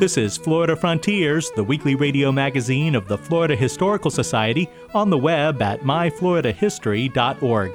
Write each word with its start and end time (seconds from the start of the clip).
This 0.00 0.16
is 0.16 0.38
Florida 0.38 0.74
Frontiers, 0.76 1.50
the 1.56 1.62
weekly 1.62 1.94
radio 1.94 2.32
magazine 2.32 2.94
of 2.94 3.06
the 3.06 3.18
Florida 3.18 3.54
Historical 3.54 4.10
Society, 4.10 4.66
on 4.94 5.10
the 5.10 5.18
web 5.18 5.60
at 5.60 5.82
myfloridahistory.org. 5.82 7.72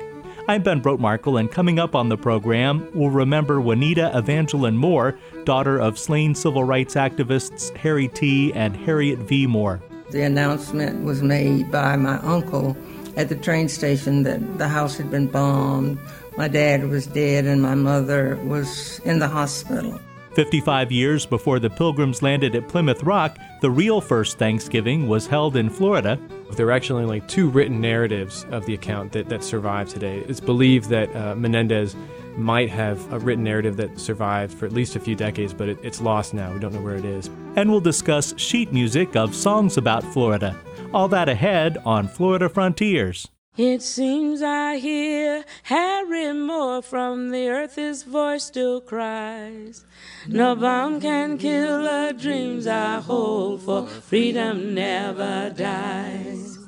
I'm 0.48 0.64
Ben 0.64 0.82
Brotemarkle, 0.82 1.40
and 1.40 1.52
coming 1.52 1.78
up 1.78 1.94
on 1.94 2.10
the 2.10 2.18
program, 2.18 2.90
we'll 2.96 3.12
remember 3.12 3.62
Juanita 3.62 4.10
Evangeline 4.18 4.76
Moore, 4.76 5.20
daughter 5.44 5.78
of 5.80 6.00
slain 6.00 6.34
civil 6.34 6.64
rights 6.64 6.96
activists 6.96 7.78
Harry 7.78 8.08
T. 8.08 8.52
and 8.54 8.76
Harriet 8.76 9.20
V. 9.20 9.46
Moore. 9.46 9.80
The 10.10 10.24
announcement 10.24 11.06
was 11.06 11.22
made 11.22 11.72
by 11.72 11.96
my 11.96 12.18
uncle 12.22 12.76
at 13.18 13.30
the 13.30 13.36
train 13.36 13.70
station 13.70 14.24
that 14.24 14.58
the 14.58 14.68
house 14.68 14.98
had 14.98 15.12
been 15.12 15.28
bombed, 15.28 16.00
my 16.38 16.48
dad 16.48 16.90
was 16.90 17.06
dead, 17.06 17.46
and 17.46 17.62
my 17.62 17.76
mother 17.76 18.40
was 18.46 19.00
in 19.06 19.20
the 19.20 19.28
hospital. 19.28 20.00
55 20.36 20.92
years 20.92 21.26
before 21.26 21.60
the 21.60 21.70
Pilgrims 21.70 22.22
landed 22.22 22.56
at 22.56 22.68
Plymouth 22.68 23.04
Rock, 23.04 23.38
the 23.62 23.72
real 23.72 24.02
first 24.02 24.38
Thanksgiving 24.38 25.08
was 25.08 25.28
held 25.28 25.56
in 25.56 25.70
Florida. 25.70 26.20
There 26.52 26.68
are 26.68 26.74
actually 26.74 27.04
only 27.04 27.22
two 27.22 27.50
written 27.50 27.80
narratives 27.80 28.46
of 28.52 28.66
the 28.66 28.74
account 28.74 29.14
that, 29.14 29.30
that 29.30 29.46
survive 29.46 29.88
today. 29.88 30.20
It's 30.28 30.42
believed 30.42 30.90
that 30.90 31.16
uh, 31.16 31.36
Menendez 31.36 31.96
might 32.36 32.70
have 32.70 33.12
a 33.14 33.20
written 33.20 33.46
narrative 33.46 33.78
that 33.78 33.98
survived 33.98 34.58
for 34.58 34.66
at 34.66 34.74
least 34.74 34.98
a 34.98 35.00
few 35.00 35.16
decades, 35.16 35.54
but 35.54 35.70
it, 35.70 35.80
it's 35.82 36.02
lost 36.02 36.34
now. 36.34 36.52
We 36.52 36.60
don't 36.60 36.74
know 36.74 36.82
where 36.82 36.96
it 36.96 37.06
is. 37.06 37.30
And 37.56 37.72
we'll 37.72 37.80
discuss 37.80 38.38
sheet 38.38 38.74
music 38.74 39.16
of 39.16 39.34
songs 39.34 39.78
about 39.78 40.04
Florida. 40.04 40.60
All 40.94 41.08
that 41.08 41.30
ahead 41.30 41.78
on 41.86 42.10
Florida 42.10 42.50
Frontiers. 42.50 43.30
It 43.58 43.82
seems 43.82 44.42
I 44.42 44.76
hear 44.78 45.46
Harry 45.64 46.34
Moore 46.34 46.82
from 46.82 47.30
the 47.30 47.48
earth, 47.48 47.76
his 47.76 48.04
voice 48.04 48.44
still 48.44 48.82
cries. 48.82 49.86
No 50.28 50.58
bomb 50.58 51.00
can 51.00 51.38
kill 51.38 51.84
the 51.84 52.14
dreams 52.20 52.68
I 52.68 53.00
hold, 53.00 53.62
for 53.62 53.88
freedom 53.88 54.74
never 54.74 55.54
dies. 55.56 56.60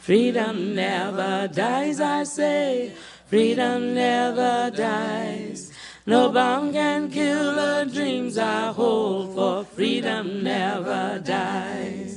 Freedom 0.00 0.74
never 0.74 1.48
dies, 1.48 2.00
I 2.00 2.24
say. 2.24 2.92
Freedom 3.26 3.94
never 3.94 4.70
dies. 4.74 5.70
No 6.06 6.30
bomb 6.30 6.72
can 6.72 7.10
kill 7.10 7.54
the 7.54 7.90
dreams 7.92 8.38
I 8.38 8.72
hold, 8.72 9.34
for 9.34 9.64
freedom 9.64 10.42
never 10.42 11.20
dies. 11.22 12.11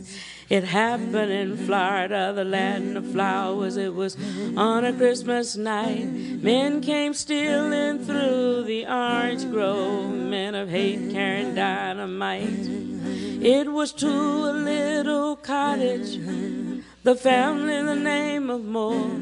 It 0.48 0.64
happened 0.64 1.32
in 1.32 1.58
Florida, 1.58 2.32
the 2.36 2.44
land 2.44 2.98
of 2.98 3.12
flowers. 3.12 3.78
It 3.78 3.96
was 3.96 4.16
on 4.56 4.86
a 4.86 4.94
Christmas 4.94 5.56
night. 5.56 6.06
Men 6.06 6.82
came 6.82 7.16
stealing 7.16 8.06
through 8.06 8.64
the 8.64 8.86
orange 8.86 9.50
grove, 9.50 10.12
men 10.12 10.54
of 10.54 10.70
hate 10.70 11.12
carrying 11.12 11.56
dynamite. 11.56 12.68
It 13.42 13.72
was 13.72 13.92
to 13.94 14.08
a 14.08 14.54
little 14.54 15.36
cottage, 15.36 16.20
the 17.03 17.16
family, 17.16 17.81
the 17.81 17.96
name 17.96 18.50
of 18.52 18.64
Moore. 18.64 19.19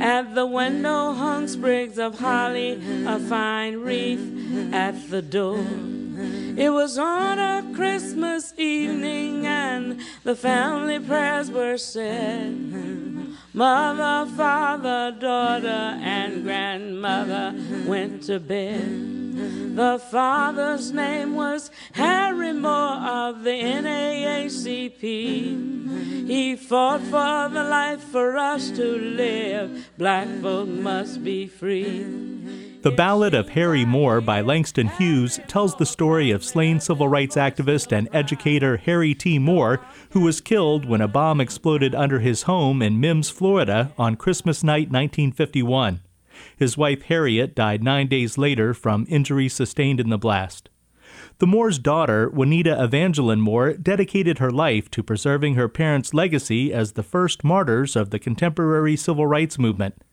At 0.00 0.34
the 0.34 0.46
window 0.46 1.12
hung 1.12 1.46
sprigs 1.46 1.98
of 1.98 2.18
holly, 2.18 2.82
a 3.06 3.20
fine 3.20 3.76
wreath 3.76 4.72
at 4.72 5.10
the 5.10 5.22
door. 5.22 5.64
It 6.56 6.70
was 6.70 6.98
on 6.98 7.38
a 7.38 7.74
Christmas 7.74 8.52
evening 8.56 9.46
and 9.46 10.00
the 10.24 10.34
family 10.34 10.98
prayers 10.98 11.50
were 11.50 11.78
said. 11.78 12.56
Mother, 13.52 14.30
father, 14.36 15.16
daughter, 15.18 15.66
and 15.66 16.44
grandmother 16.44 17.54
went 17.86 18.22
to 18.24 18.38
bed. 18.38 19.29
The 19.74 19.98
father's 20.10 20.92
name 20.92 21.34
was 21.34 21.70
Harry 21.92 22.52
Moore 22.52 22.96
of 22.96 23.44
the 23.44 23.50
NAACP. 23.50 25.00
He 26.26 26.56
fought 26.56 27.00
for 27.00 27.48
the 27.48 27.64
life 27.64 28.02
for 28.02 28.36
us 28.36 28.70
to 28.72 28.84
live. 28.84 29.90
Black 29.96 30.28
folk 30.42 30.68
must 30.68 31.24
be 31.24 31.46
free. 31.46 32.30
The 32.82 32.90
Ballad 32.90 33.34
of 33.34 33.50
Harry 33.50 33.84
Moore 33.84 34.20
by 34.20 34.40
Langston 34.40 34.88
Hughes 34.88 35.38
tells 35.48 35.76
the 35.76 35.84
story 35.84 36.30
of 36.30 36.42
slain 36.42 36.80
civil 36.80 37.08
rights 37.08 37.36
activist 37.36 37.92
and 37.92 38.08
educator 38.12 38.78
Harry 38.78 39.14
T. 39.14 39.38
Moore, 39.38 39.80
who 40.10 40.20
was 40.20 40.40
killed 40.40 40.84
when 40.86 41.00
a 41.00 41.08
bomb 41.08 41.40
exploded 41.40 41.94
under 41.94 42.20
his 42.20 42.44
home 42.44 42.80
in 42.80 42.98
Mims, 42.98 43.28
Florida 43.28 43.92
on 43.98 44.16
Christmas 44.16 44.64
night 44.64 44.90
1951. 44.90 46.00
His 46.60 46.76
wife 46.76 47.04
Harriet 47.04 47.54
died 47.54 47.82
nine 47.82 48.06
days 48.06 48.36
later 48.36 48.74
from 48.74 49.06
injuries 49.08 49.54
sustained 49.54 49.98
in 49.98 50.10
the 50.10 50.18
blast. 50.18 50.68
The 51.38 51.46
Moore's 51.46 51.78
daughter, 51.78 52.28
Juanita 52.28 52.84
Evangeline 52.84 53.40
Moore, 53.40 53.72
dedicated 53.72 54.40
her 54.40 54.50
life 54.50 54.90
to 54.90 55.02
preserving 55.02 55.54
her 55.54 55.70
parents' 55.70 56.12
legacy 56.12 56.70
as 56.70 56.92
the 56.92 57.02
first 57.02 57.42
martyrs 57.42 57.96
of 57.96 58.10
the 58.10 58.18
contemporary 58.18 58.94
civil 58.94 59.26
rights 59.26 59.58
movement. 59.58 60.04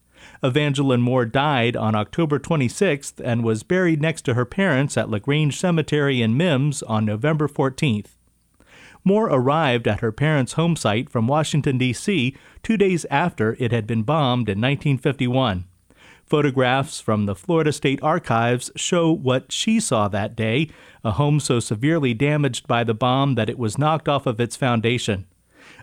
Evangeline 0.42 1.02
Moore 1.02 1.26
died 1.26 1.76
on 1.76 1.96
October 1.96 2.40
26th 2.40 3.20
and 3.22 3.44
was 3.44 3.64
buried 3.64 4.02
next 4.02 4.22
to 4.22 4.34
her 4.34 4.46
parents 4.46 4.96
at 4.96 5.10
LaGrange 5.10 5.60
Cemetery 5.60 6.22
in 6.22 6.38
Mims 6.38 6.82
on 6.84 7.04
November 7.04 7.50
14th. 7.50 8.16
Moore 9.04 9.28
arrived 9.28 9.86
at 9.86 10.00
her 10.00 10.14
parents' 10.14 10.54
home 10.54 10.78
site 10.78 11.10
from 11.10 11.28
Washington, 11.28 11.78
D.C., 11.78 12.38
two 12.64 12.78
days 12.78 13.06
after 13.12 13.58
it 13.60 13.74
had 13.74 13.86
been 13.86 14.04
bombed 14.04 14.48
in 14.48 14.62
1951. 14.62 15.66
Photographs 16.28 17.00
from 17.00 17.26
the 17.26 17.36
Florida 17.36 17.72
State 17.72 18.00
Archives 18.04 18.70
show 18.76 19.10
what 19.12 19.50
she 19.50 19.80
saw 19.80 20.10
that 20.10 20.36
day 20.36 20.70
a 21.02 21.12
home 21.12 21.40
so 21.40 21.62
severely 21.62 22.14
damaged 22.14 22.68
by 22.68 22.84
the 22.84 22.94
bomb 22.94 23.36
that 23.36 23.50
it 23.50 23.58
was 23.58 23.78
knocked 23.78 24.10
off 24.10 24.26
of 24.26 24.42
its 24.42 24.58
foundation. 24.58 25.26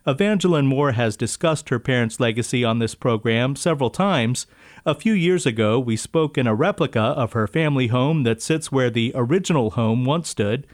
Evangeline 0.07 0.67
Moore 0.67 0.93
has 0.93 1.17
discussed 1.17 1.71
her 1.71 1.79
parents' 1.79 2.21
legacy 2.21 2.63
on 2.63 2.79
this 2.79 2.95
program 2.95 3.57
several 3.57 3.89
times. 3.89 4.47
A 4.85 4.95
few 4.95 5.15
years 5.15 5.47
ago, 5.47 5.81
we 5.81 5.97
spoke 5.97 6.37
in 6.37 6.47
a 6.47 6.55
replica 6.55 7.01
of 7.01 7.33
her 7.33 7.47
family 7.47 7.87
home 7.87 8.25
that 8.25 8.43
sits 8.43 8.71
where 8.71 8.91
the 8.91 9.13
original 9.15 9.71
home 9.71 10.05
once 10.05 10.29
stood. 10.29 10.67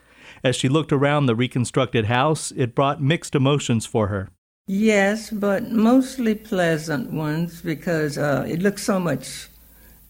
As 0.43 0.57
she 0.57 0.69
looked 0.69 0.93
around 0.93 1.27
the 1.27 1.37
reconstructed 1.37 2.07
house, 2.07 2.51
it 2.57 2.75
brought 2.75 3.01
mixed 3.01 3.37
emotions 3.37 3.87
for 3.87 4.09
her. 4.09 4.31
Yes, 4.67 5.31
but 5.31 5.71
mostly 5.71 6.35
pleasant 6.35 7.13
ones 7.13 7.61
because 7.63 8.19
uh, 8.19 8.45
it 8.49 8.63
looked 8.63 8.81
so 8.81 8.99
much 8.99 9.50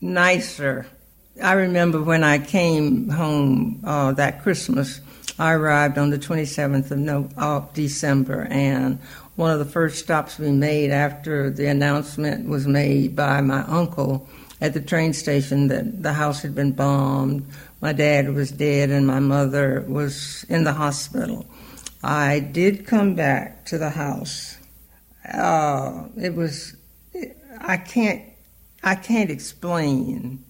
nicer. 0.00 0.86
I 1.42 1.52
remember 1.52 2.02
when 2.02 2.24
I 2.24 2.38
came 2.38 3.08
home 3.08 3.80
uh, 3.84 4.12
that 4.12 4.42
Christmas, 4.42 5.00
I 5.38 5.52
arrived 5.52 5.98
on 5.98 6.10
the 6.10 6.18
27th 6.18 6.90
of, 6.90 6.98
no, 6.98 7.28
of 7.36 7.72
December, 7.72 8.46
and 8.50 8.98
one 9.36 9.52
of 9.52 9.58
the 9.58 9.64
first 9.64 9.98
stops 9.98 10.38
we 10.38 10.50
made 10.50 10.90
after 10.90 11.50
the 11.50 11.66
announcement 11.66 12.48
was 12.48 12.66
made 12.66 13.16
by 13.16 13.40
my 13.40 13.62
uncle 13.62 14.28
at 14.60 14.74
the 14.74 14.80
train 14.80 15.12
station 15.12 15.68
that 15.68 16.02
the 16.02 16.12
house 16.12 16.42
had 16.42 16.54
been 16.54 16.72
bombed, 16.72 17.46
my 17.80 17.92
dad 17.92 18.34
was 18.34 18.52
dead, 18.52 18.90
and 18.90 19.06
my 19.06 19.20
mother 19.20 19.82
was 19.88 20.44
in 20.48 20.64
the 20.64 20.74
hospital. 20.74 21.46
I 22.02 22.40
did 22.40 22.86
come 22.86 23.14
back 23.14 23.64
to 23.66 23.78
the 23.78 23.90
house. 23.90 24.58
Uh, 25.32 26.08
it 26.20 26.34
was, 26.34 26.76
I 27.60 27.78
can't, 27.78 28.22
I 28.82 28.94
can't 28.94 29.30
explain 29.30 30.42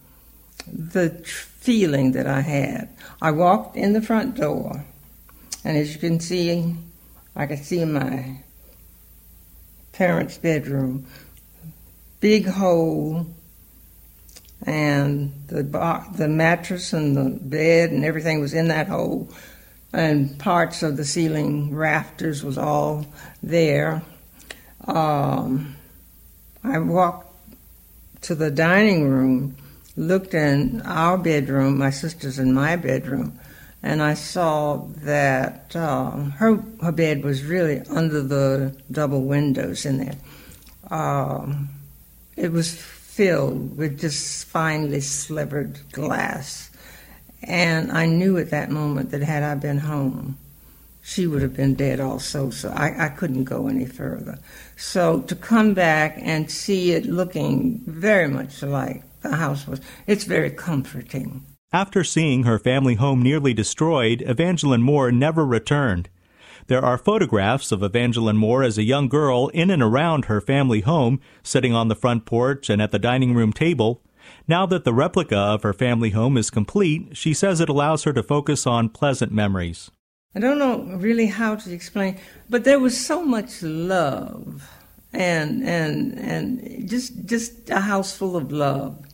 the 0.67 1.11
feeling 1.25 2.13
that 2.13 2.27
I 2.27 2.41
had. 2.41 2.89
I 3.21 3.33
walked 3.33 3.77
in 3.77 3.93
the 3.93 4.03
front 4.03 4.37
door, 4.37 4.85
and 5.65 5.77
as 5.77 5.95
you 5.95 6.01
can 6.01 6.21
see, 6.21 6.77
I 7.35 7.47
could 7.47 7.65
see 7.65 7.85
my 7.85 8.41
parents' 9.93 10.39
bedroom. 10.39 11.07
Big 12.21 12.47
hole, 12.47 13.27
and 14.65 15.33
the 15.49 15.63
the 16.15 16.29
mattress 16.29 16.93
and 16.93 17.17
the 17.17 17.31
bed 17.41 17.91
and 17.91 18.05
everything 18.05 18.41
was 18.41 18.55
in 18.55 18.69
that 18.69 18.89
hole, 18.89 19.29
and 19.93 20.39
parts 20.39 20.83
of 20.83 20.97
the 20.97 21.05
ceiling 21.05 21.75
rafters 21.75 22.45
was 22.45 22.59
all 22.59 23.07
there. 23.43 24.03
Um, 24.87 25.77
I 26.63 26.79
walked 26.79 27.30
to 28.23 28.35
the 28.35 28.51
dining 28.51 29.09
room 29.09 29.57
looked 29.97 30.35
in 30.35 30.81
our 30.83 31.19
bedroom, 31.19 31.79
my 31.79 31.91
sister's 31.91 32.39
in 32.39 32.55
my 32.55 32.77
bedroom, 32.77 33.39
and 33.83 34.03
I 34.03 34.15
saw 34.15 34.87
that 35.03 35.75
um, 35.75 36.33
her 36.33 36.63
her 36.83 36.93
bed 36.93 37.25
was 37.25 37.45
really 37.45 37.81
under 37.91 38.23
the 38.23 38.77
double 38.91 39.23
windows 39.23 39.87
in 39.87 39.99
there. 39.99 40.17
Um, 40.91 41.69
it 42.37 42.53
was 42.53 42.75
filled 42.75 43.77
with 43.77 44.01
just 44.01 44.47
finely 44.47 45.01
slivered 45.01 45.79
glass, 45.93 46.71
and 47.43 47.91
I 47.93 48.07
knew 48.07 48.39
at 48.39 48.51
that 48.51 48.71
moment 48.71 49.11
that 49.11 49.23
had 49.23 49.43
I 49.43 49.55
been 49.55 49.79
home, 49.79 50.37
she 51.11 51.27
would 51.27 51.43
have 51.43 51.57
been 51.57 51.75
dead 51.75 51.99
also. 51.99 52.51
So 52.51 52.71
I, 52.71 53.07
I 53.07 53.09
couldn't 53.09 53.45
go 53.45 53.67
any 53.67 53.85
further. 53.85 54.39
So 54.77 55.23
to 55.23 55.35
come 55.35 55.75
back 55.75 56.17
and 56.23 56.49
see 56.49 56.93
it 56.93 57.05
looking 57.05 57.81
very 57.87 58.29
much 58.29 58.63
like 58.63 59.03
the 59.23 59.35
house 59.35 59.67
was, 59.67 59.81
it's 60.07 60.25
very 60.25 60.51
comforting. 60.51 61.45
After 61.73 62.05
seeing 62.05 62.45
her 62.45 62.61
family 62.61 62.95
home 62.95 63.23
nearly 63.23 63.53
destroyed, 63.53 64.23
Evangeline 64.23 64.83
Moore 64.83 65.11
never 65.11 65.45
returned. 65.45 66.09
There 66.69 66.85
are 66.85 66.97
photographs 66.97 67.73
of 67.73 67.83
Evangeline 67.83 68.37
Moore 68.37 68.63
as 68.63 68.79
a 68.79 68.85
young 68.85 69.09
girl 69.09 69.49
in 69.49 69.71
and 69.71 69.83
around 69.83 70.27
her 70.27 70.41
family 70.41 70.81
home, 70.81 71.21
sitting 71.43 71.75
on 71.75 71.89
the 71.89 71.97
front 71.97 72.25
porch 72.25 72.71
and 72.71 72.81
at 72.81 72.93
the 72.93 72.99
dining 73.01 73.35
room 73.35 73.53
table. 73.53 74.01
Now 74.47 74.65
that 74.67 74.85
the 74.85 74.95
replica 74.95 75.37
of 75.37 75.65
her 75.65 75.73
family 75.73 76.11
home 76.11 76.37
is 76.37 76.51
complete, 76.51 77.17
she 77.17 77.35
says 77.35 77.61
it 77.61 77.69
allows 77.69 78.05
her 78.05 78.13
to 78.13 78.23
focus 78.23 78.65
on 78.65 78.91
pleasant 78.91 79.33
memories. 79.33 79.91
I 80.33 80.39
don't 80.39 80.61
know 80.61 80.83
really 80.97 81.27
how 81.27 81.57
to 81.57 81.73
explain, 81.73 82.17
but 82.49 82.63
there 82.63 82.79
was 82.79 82.99
so 82.99 83.25
much 83.25 83.63
love 83.63 84.71
and 85.13 85.65
and 85.65 86.17
and 86.19 86.89
just 86.89 87.27
just 87.27 87.69
a 87.69 87.81
house 87.81 88.17
full 88.17 88.37
of 88.37 88.53
love. 88.53 89.05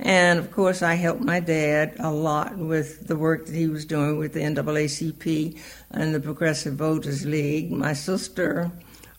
And 0.00 0.40
of 0.40 0.50
course, 0.50 0.82
I 0.82 0.94
helped 0.94 1.20
my 1.20 1.38
dad 1.38 1.94
a 2.00 2.10
lot 2.10 2.56
with 2.58 3.06
the 3.06 3.16
work 3.16 3.46
that 3.46 3.54
he 3.54 3.68
was 3.68 3.84
doing 3.84 4.18
with 4.18 4.32
the 4.32 4.40
NAACP 4.40 5.56
and 5.92 6.12
the 6.12 6.18
Progressive 6.18 6.74
Voters 6.74 7.24
League. 7.24 7.70
My 7.70 7.92
sister 7.92 8.72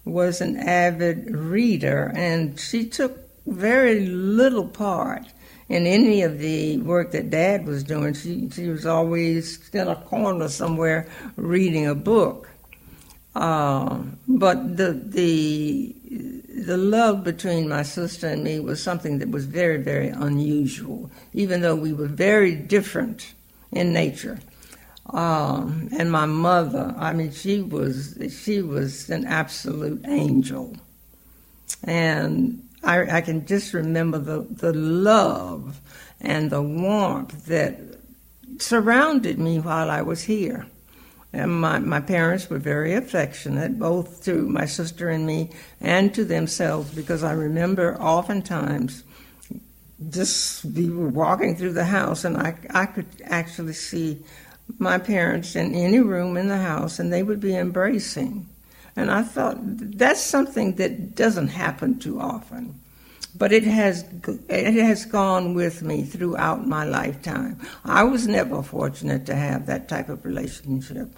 was 0.04 0.42
an 0.42 0.58
avid 0.58 1.34
reader, 1.34 2.12
and 2.14 2.60
she 2.60 2.86
took 2.86 3.18
very 3.48 4.06
little 4.08 4.68
part 4.68 5.24
in 5.70 5.88
any 5.88 6.22
of 6.22 6.40
the 6.40 6.78
work 6.78 7.12
that 7.12 7.30
Dad 7.30 7.66
was 7.66 7.84
doing. 7.84 8.14
She 8.14 8.50
she 8.50 8.68
was 8.68 8.86
always 8.86 9.70
in 9.74 9.88
a 9.88 9.96
corner 9.96 10.48
somewhere 10.48 11.08
reading 11.36 11.88
a 11.88 11.96
book. 11.96 12.50
Uh, 13.36 14.00
but 14.28 14.78
the 14.78 14.94
the 14.94 15.94
the 16.56 16.78
love 16.78 17.24
between 17.24 17.68
my 17.68 17.84
sister 17.84 18.28
and 18.28 18.44
me 18.44 18.60
was 18.60 18.82
something 18.82 19.20
that 19.20 19.30
was 19.30 19.46
very, 19.46 19.78
very 19.78 20.08
unusual, 20.08 21.12
even 21.34 21.62
though 21.62 21.76
we 21.76 21.92
were 21.92 22.08
very 22.08 22.56
different 22.56 23.34
in 23.72 23.92
nature. 23.92 24.40
Um, 25.12 25.90
and 25.98 26.12
my 26.12 26.26
mother, 26.26 26.96
I 26.98 27.14
mean, 27.14 27.32
she 27.32 27.62
was 27.62 28.18
she 28.30 28.62
was 28.62 29.10
an 29.10 29.26
absolute 29.26 30.04
angel, 30.08 30.76
and 31.84 32.65
I, 32.86 33.18
I 33.18 33.22
can 33.22 33.46
just 33.46 33.74
remember 33.74 34.20
the 34.20 34.46
the 34.50 34.74
love 34.74 35.82
and 36.22 36.50
the 36.50 36.62
warmth 36.62 37.46
that 37.48 37.80
surrounded 38.60 39.40
me 39.40 39.60
while 39.60 39.90
I 39.90 40.02
was 40.02 40.24
here. 40.24 40.68
And 41.34 41.60
my, 41.60 41.80
my 41.80 42.00
parents 42.00 42.50
were 42.50 42.60
very 42.60 42.94
affectionate, 42.94 43.78
both 43.78 44.24
to 44.24 44.48
my 44.48 44.66
sister 44.66 45.10
and 45.10 45.28
me 45.28 45.52
and 45.82 46.14
to 46.14 46.24
themselves, 46.24 46.96
because 46.96 47.24
I 47.24 47.34
remember 47.34 48.00
oftentimes 48.00 49.04
just 50.10 50.64
we 50.64 50.90
were 50.90 51.10
walking 51.10 51.58
through 51.58 51.74
the 51.74 51.86
house 51.86 52.24
and 52.24 52.38
I, 52.38 52.58
I 52.70 52.86
could 52.86 53.08
actually 53.26 53.74
see 53.74 54.24
my 54.78 54.98
parents 54.98 55.56
in 55.56 55.76
any 55.76 56.00
room 56.00 56.38
in 56.38 56.48
the 56.48 56.58
house 56.58 57.00
and 57.00 57.12
they 57.12 57.24
would 57.24 57.42
be 57.42 57.56
embracing. 57.56 58.48
And 58.96 59.12
I 59.12 59.24
thought 59.24 59.58
that's 59.60 60.22
something 60.22 60.76
that 60.76 61.16
doesn't 61.16 61.50
happen 61.50 62.00
too 62.00 62.20
often. 62.20 62.80
But 63.38 63.52
it 63.52 63.64
has 63.64 64.06
it 64.48 64.74
has 64.76 65.04
gone 65.04 65.54
with 65.54 65.82
me 65.82 66.04
throughout 66.04 66.66
my 66.66 66.86
lifetime. 66.86 67.60
I 67.84 68.04
was 68.04 68.28
never 68.28 68.64
fortunate 68.64 69.26
to 69.26 69.36
have 69.36 69.66
that 69.66 69.90
type 69.90 70.08
of 70.08 70.24
relationship, 70.24 71.10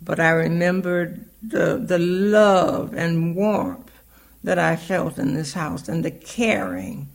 but 0.00 0.18
I 0.18 0.30
remembered 0.30 1.26
the 1.42 1.76
the 1.76 1.98
love 1.98 2.94
and 2.94 3.36
warmth 3.36 3.92
that 4.42 4.58
I 4.58 4.76
felt 4.76 5.18
in 5.18 5.34
this 5.34 5.52
house 5.52 5.86
and 5.88 6.02
the 6.02 6.10
caring 6.10 7.08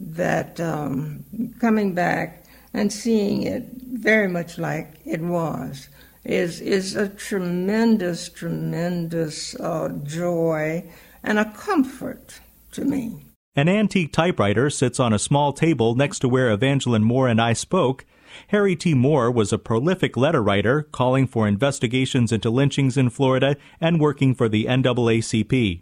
that 0.00 0.58
um, 0.58 1.24
coming 1.60 1.92
back 1.92 2.44
and 2.72 2.90
seeing 2.90 3.42
it 3.42 3.64
very 3.82 4.28
much 4.28 4.56
like 4.56 4.94
it 5.04 5.20
was 5.20 5.88
is 6.28 6.60
is 6.60 6.94
a 6.94 7.08
tremendous 7.08 8.28
tremendous 8.28 9.58
uh, 9.58 9.88
joy 10.04 10.84
and 11.22 11.38
a 11.38 11.50
comfort 11.52 12.40
to 12.70 12.84
me. 12.84 13.24
An 13.56 13.68
antique 13.68 14.12
typewriter 14.12 14.70
sits 14.70 15.00
on 15.00 15.12
a 15.12 15.18
small 15.18 15.52
table 15.52 15.94
next 15.96 16.20
to 16.20 16.28
where 16.28 16.50
Evangeline 16.50 17.02
Moore 17.02 17.26
and 17.26 17.40
I 17.40 17.54
spoke. 17.54 18.04
Harry 18.48 18.76
T. 18.76 18.94
Moore 18.94 19.30
was 19.30 19.52
a 19.52 19.58
prolific 19.58 20.16
letter 20.16 20.42
writer, 20.42 20.82
calling 20.82 21.26
for 21.26 21.48
investigations 21.48 22.30
into 22.30 22.50
lynchings 22.50 22.96
in 22.96 23.10
Florida 23.10 23.56
and 23.80 23.98
working 23.98 24.34
for 24.34 24.48
the 24.48 24.66
NAACP. 24.66 25.80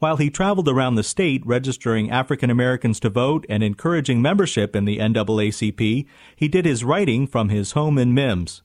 While 0.00 0.16
he 0.16 0.28
traveled 0.28 0.68
around 0.68 0.96
the 0.96 1.02
state 1.02 1.46
registering 1.46 2.10
African 2.10 2.50
Americans 2.50 2.98
to 3.00 3.10
vote 3.10 3.46
and 3.48 3.62
encouraging 3.62 4.20
membership 4.20 4.74
in 4.74 4.86
the 4.86 4.98
NAACP, 4.98 6.06
he 6.36 6.48
did 6.48 6.66
his 6.66 6.84
writing 6.84 7.26
from 7.26 7.48
his 7.48 7.72
home 7.72 7.96
in 7.96 8.12
Mims. 8.12 8.62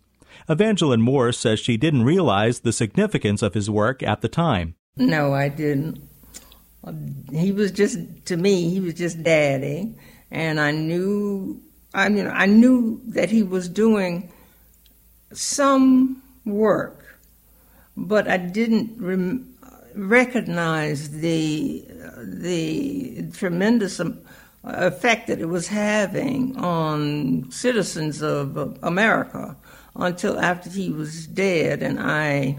Evangeline 0.50 1.02
Moore 1.02 1.32
says 1.32 1.60
she 1.60 1.78
didn't 1.78 2.04
realize 2.04 2.62
the 2.62 2.74
significance 2.74 3.42
of 3.42 3.54
his 3.54 3.70
work 3.70 4.02
at 4.02 4.22
the 4.22 4.28
time. 4.28 4.76
No, 4.98 5.34
I 5.34 5.48
didn't. 5.50 6.02
He 7.32 7.52
was 7.52 7.72
just 7.72 8.00
to 8.26 8.38
me 8.38 8.70
he 8.70 8.80
was 8.80 8.96
just 8.96 9.22
daddy. 9.22 9.96
And 10.32 10.60
i 10.60 10.72
knew 10.72 11.62
i 11.94 12.10
mean 12.10 12.28
i 12.28 12.46
knew 12.46 13.02
that 13.08 13.30
he 13.30 13.44
was 13.44 13.68
doing 13.68 14.32
some 15.34 16.22
work 16.46 17.20
but 17.98 18.28
i 18.28 18.38
didn't 18.38 18.96
rem- 19.00 19.54
recognize 19.96 21.10
the 21.22 21.84
the 22.18 23.30
tremendous 23.34 24.00
effect 24.64 25.28
that 25.28 25.40
it 25.40 25.48
was 25.48 25.68
having 25.68 26.56
on 26.58 27.50
citizens 27.52 28.22
of 28.22 28.78
america 28.84 29.56
until 30.00 30.40
after 30.40 30.70
he 30.70 30.90
was 30.90 31.28
dead 31.28 31.84
and 31.84 32.00
i 32.00 32.58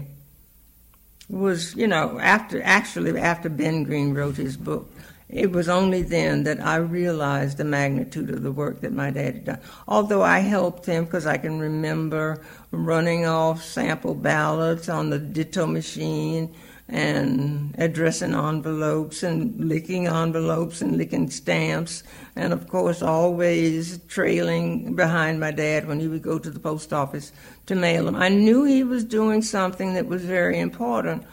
was, 1.31 1.75
you 1.75 1.87
know, 1.87 2.19
after 2.19 2.61
actually 2.61 3.17
after 3.19 3.49
Ben 3.49 3.83
Green 3.83 4.13
wrote 4.13 4.35
his 4.35 4.57
book, 4.57 4.91
it 5.29 5.51
was 5.51 5.69
only 5.69 6.01
then 6.01 6.43
that 6.43 6.59
I 6.59 6.75
realized 6.75 7.57
the 7.57 7.63
magnitude 7.63 8.29
of 8.29 8.43
the 8.43 8.51
work 8.51 8.81
that 8.81 8.91
my 8.91 9.11
dad 9.11 9.33
had 9.33 9.45
done. 9.45 9.59
Although 9.87 10.23
I 10.23 10.39
helped 10.39 10.85
him 10.85 11.05
because 11.05 11.25
I 11.25 11.37
can 11.37 11.59
remember 11.59 12.41
running 12.71 13.25
off 13.25 13.63
sample 13.63 14.13
ballots 14.13 14.89
on 14.89 15.09
the 15.09 15.19
ditto 15.19 15.65
machine 15.65 16.53
and 16.91 17.73
addressing 17.77 18.33
envelopes 18.33 19.23
and 19.23 19.57
licking 19.63 20.07
envelopes 20.07 20.81
and 20.81 20.97
licking 20.97 21.29
stamps, 21.29 22.03
and 22.35 22.51
of 22.51 22.67
course, 22.67 23.01
always 23.01 23.97
trailing 24.09 24.93
behind 24.93 25.39
my 25.39 25.51
dad 25.51 25.87
when 25.87 26.01
he 26.01 26.09
would 26.09 26.21
go 26.21 26.37
to 26.37 26.49
the 26.49 26.59
post 26.59 26.91
office 26.91 27.31
to 27.65 27.75
mail 27.75 28.05
them. 28.05 28.15
I 28.15 28.27
knew 28.27 28.65
he 28.65 28.83
was 28.83 29.05
doing 29.05 29.41
something 29.41 29.93
that 29.93 30.07
was 30.07 30.25
very 30.25 30.59
important, 30.59 31.23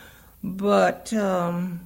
but 0.45 1.13
um, 1.13 1.81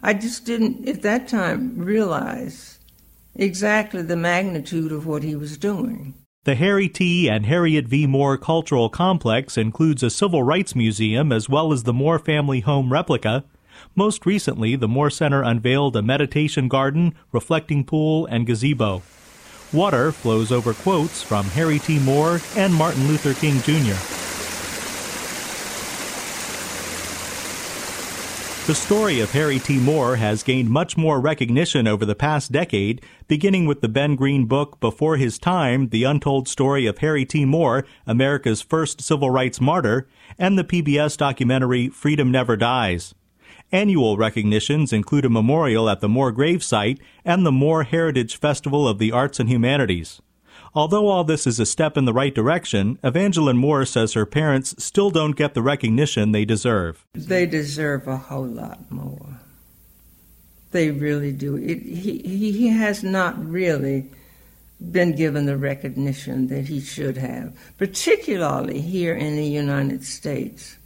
I 0.00 0.14
just 0.14 0.46
didn't 0.46 0.88
at 0.88 1.02
that 1.02 1.26
time 1.26 1.76
realize 1.76 2.78
exactly 3.34 4.02
the 4.02 4.16
magnitude 4.16 4.92
of 4.92 5.04
what 5.04 5.24
he 5.24 5.34
was 5.34 5.56
doing. 5.56 6.14
The 6.44 6.56
Harry 6.56 6.88
T. 6.88 7.28
and 7.28 7.46
Harriet 7.46 7.86
V. 7.86 8.04
Moore 8.08 8.36
Cultural 8.36 8.88
Complex 8.88 9.56
includes 9.56 10.02
a 10.02 10.10
civil 10.10 10.42
rights 10.42 10.74
museum 10.74 11.30
as 11.30 11.48
well 11.48 11.72
as 11.72 11.84
the 11.84 11.92
Moore 11.92 12.18
family 12.18 12.58
home 12.58 12.92
replica. 12.92 13.44
Most 13.94 14.26
recently, 14.26 14.74
the 14.74 14.88
Moore 14.88 15.08
Center 15.08 15.44
unveiled 15.44 15.94
a 15.94 16.02
meditation 16.02 16.66
garden, 16.66 17.14
reflecting 17.30 17.84
pool, 17.84 18.26
and 18.26 18.44
gazebo. 18.44 19.02
Water 19.72 20.10
flows 20.10 20.50
over 20.50 20.74
quotes 20.74 21.22
from 21.22 21.46
Harry 21.46 21.78
T. 21.78 22.00
Moore 22.00 22.40
and 22.56 22.74
Martin 22.74 23.06
Luther 23.06 23.34
King 23.34 23.60
Jr. 23.60 24.21
The 28.64 28.76
story 28.76 29.18
of 29.18 29.32
Harry 29.32 29.58
T. 29.58 29.80
Moore 29.80 30.14
has 30.14 30.44
gained 30.44 30.70
much 30.70 30.96
more 30.96 31.18
recognition 31.18 31.88
over 31.88 32.06
the 32.06 32.14
past 32.14 32.52
decade, 32.52 33.04
beginning 33.26 33.66
with 33.66 33.80
the 33.80 33.88
Ben 33.88 34.14
Green 34.14 34.46
book 34.46 34.78
Before 34.78 35.16
His 35.16 35.36
Time, 35.36 35.88
The 35.88 36.04
Untold 36.04 36.46
Story 36.46 36.86
of 36.86 36.98
Harry 36.98 37.24
T. 37.24 37.44
Moore, 37.44 37.84
America's 38.06 38.62
First 38.62 39.00
Civil 39.00 39.30
Rights 39.30 39.60
Martyr, 39.60 40.06
and 40.38 40.56
the 40.56 40.62
PBS 40.62 41.16
documentary 41.16 41.88
Freedom 41.88 42.30
Never 42.30 42.56
Dies. 42.56 43.16
Annual 43.72 44.16
recognitions 44.16 44.92
include 44.92 45.24
a 45.24 45.28
memorial 45.28 45.90
at 45.90 45.98
the 45.98 46.08
Moore 46.08 46.30
grave 46.30 46.62
site 46.62 47.00
and 47.24 47.44
the 47.44 47.50
Moore 47.50 47.82
Heritage 47.82 48.36
Festival 48.36 48.86
of 48.86 49.00
the 49.00 49.10
Arts 49.10 49.40
and 49.40 49.48
Humanities. 49.48 50.22
Although 50.74 51.08
all 51.08 51.24
this 51.24 51.46
is 51.46 51.60
a 51.60 51.66
step 51.66 51.96
in 51.96 52.04
the 52.04 52.12
right 52.12 52.34
direction, 52.34 52.98
Evangeline 53.04 53.56
Moore 53.56 53.84
says 53.84 54.14
her 54.14 54.26
parents 54.26 54.74
still 54.82 55.10
don't 55.10 55.36
get 55.36 55.54
the 55.54 55.62
recognition 55.62 56.32
they 56.32 56.44
deserve. 56.44 57.04
They 57.14 57.46
deserve 57.46 58.08
a 58.08 58.16
whole 58.16 58.46
lot 58.46 58.90
more. 58.90 59.40
They 60.70 60.90
really 60.90 61.32
do. 61.32 61.56
It, 61.56 61.82
he, 61.82 62.52
he 62.52 62.68
has 62.68 63.02
not 63.02 63.42
really 63.44 64.08
been 64.90 65.14
given 65.14 65.46
the 65.46 65.56
recognition 65.56 66.48
that 66.48 66.66
he 66.66 66.80
should 66.80 67.16
have, 67.16 67.54
particularly 67.78 68.80
here 68.80 69.14
in 69.14 69.36
the 69.36 69.46
United 69.46 70.04
States. 70.04 70.76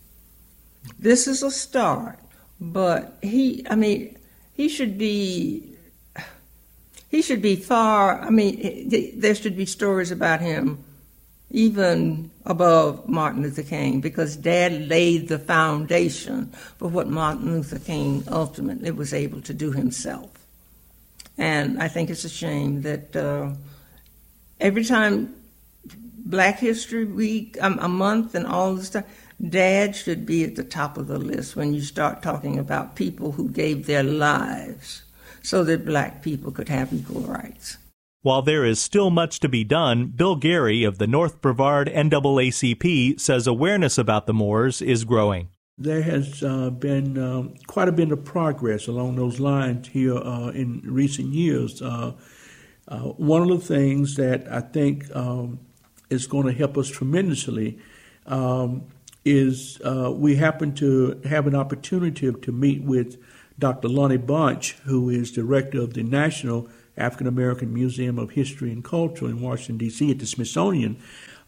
This 0.98 1.26
is 1.26 1.42
a 1.42 1.50
start, 1.50 2.18
but 2.60 3.16
he, 3.22 3.64
I 3.70 3.76
mean, 3.76 4.16
he 4.54 4.68
should 4.68 4.98
be, 4.98 5.75
he 7.08 7.22
should 7.22 7.42
be 7.42 7.56
far, 7.56 8.20
I 8.20 8.30
mean, 8.30 8.88
there 9.18 9.34
should 9.34 9.56
be 9.56 9.66
stories 9.66 10.10
about 10.10 10.40
him 10.40 10.84
even 11.50 12.30
above 12.44 13.08
Martin 13.08 13.42
Luther 13.42 13.62
King 13.62 14.00
because 14.00 14.36
Dad 14.36 14.88
laid 14.88 15.28
the 15.28 15.38
foundation 15.38 16.46
for 16.78 16.88
what 16.88 17.08
Martin 17.08 17.52
Luther 17.52 17.78
King 17.78 18.24
ultimately 18.30 18.90
was 18.90 19.14
able 19.14 19.40
to 19.42 19.54
do 19.54 19.70
himself. 19.70 20.30
And 21.38 21.80
I 21.80 21.88
think 21.88 22.10
it's 22.10 22.24
a 22.24 22.28
shame 22.28 22.82
that 22.82 23.14
uh, 23.14 23.50
every 24.60 24.84
time 24.84 25.34
Black 26.18 26.58
History 26.58 27.04
Week, 27.04 27.56
um, 27.60 27.78
a 27.80 27.88
month, 27.88 28.34
and 28.34 28.46
all 28.46 28.74
this 28.74 28.88
stuff, 28.88 29.04
Dad 29.48 29.94
should 29.94 30.26
be 30.26 30.42
at 30.44 30.56
the 30.56 30.64
top 30.64 30.98
of 30.98 31.06
the 31.06 31.18
list 31.18 31.54
when 31.54 31.72
you 31.74 31.82
start 31.82 32.22
talking 32.22 32.58
about 32.58 32.96
people 32.96 33.32
who 33.32 33.48
gave 33.50 33.86
their 33.86 34.02
lives 34.02 35.02
so 35.46 35.62
that 35.62 35.84
black 35.84 36.22
people 36.22 36.50
could 36.50 36.68
have 36.68 36.92
equal 36.92 37.20
rights. 37.20 37.76
While 38.22 38.42
there 38.42 38.64
is 38.64 38.80
still 38.80 39.10
much 39.10 39.38
to 39.38 39.48
be 39.48 39.62
done, 39.62 40.06
Bill 40.06 40.34
Gary 40.34 40.82
of 40.82 40.98
the 40.98 41.06
North 41.06 41.40
Brevard 41.40 41.86
NAACP 41.88 43.20
says 43.20 43.46
awareness 43.46 43.96
about 43.96 44.26
the 44.26 44.34
Moores 44.34 44.82
is 44.82 45.04
growing. 45.04 45.50
There 45.78 46.02
has 46.02 46.42
uh, 46.42 46.70
been 46.70 47.16
um, 47.16 47.54
quite 47.68 47.86
a 47.86 47.92
bit 47.92 48.10
of 48.10 48.24
progress 48.24 48.88
along 48.88 49.14
those 49.14 49.38
lines 49.38 49.86
here 49.86 50.16
uh, 50.16 50.48
in 50.48 50.80
recent 50.84 51.28
years. 51.28 51.80
Uh, 51.80 52.14
uh 52.88 52.98
one 53.00 53.42
of 53.42 53.48
the 53.48 53.64
things 53.64 54.16
that 54.16 54.50
I 54.50 54.62
think 54.62 55.14
um, 55.14 55.60
is 56.10 56.26
going 56.26 56.46
to 56.46 56.52
help 56.52 56.76
us 56.76 56.88
tremendously 56.88 57.78
um, 58.26 58.82
is 59.24 59.80
uh, 59.84 60.10
we 60.12 60.34
happen 60.34 60.74
to 60.74 61.20
have 61.24 61.46
an 61.46 61.54
opportunity 61.54 62.32
to 62.32 62.52
meet 62.52 62.82
with 62.82 63.16
Dr. 63.58 63.88
Lonnie 63.88 64.16
Bunch, 64.16 64.72
who 64.84 65.08
is 65.08 65.32
director 65.32 65.80
of 65.80 65.94
the 65.94 66.02
National 66.02 66.68
African 66.96 67.26
American 67.26 67.72
Museum 67.72 68.18
of 68.18 68.30
History 68.30 68.70
and 68.70 68.82
Culture 68.82 69.26
in 69.26 69.40
Washington, 69.40 69.78
D.C., 69.78 70.10
at 70.10 70.18
the 70.18 70.26
Smithsonian. 70.26 70.96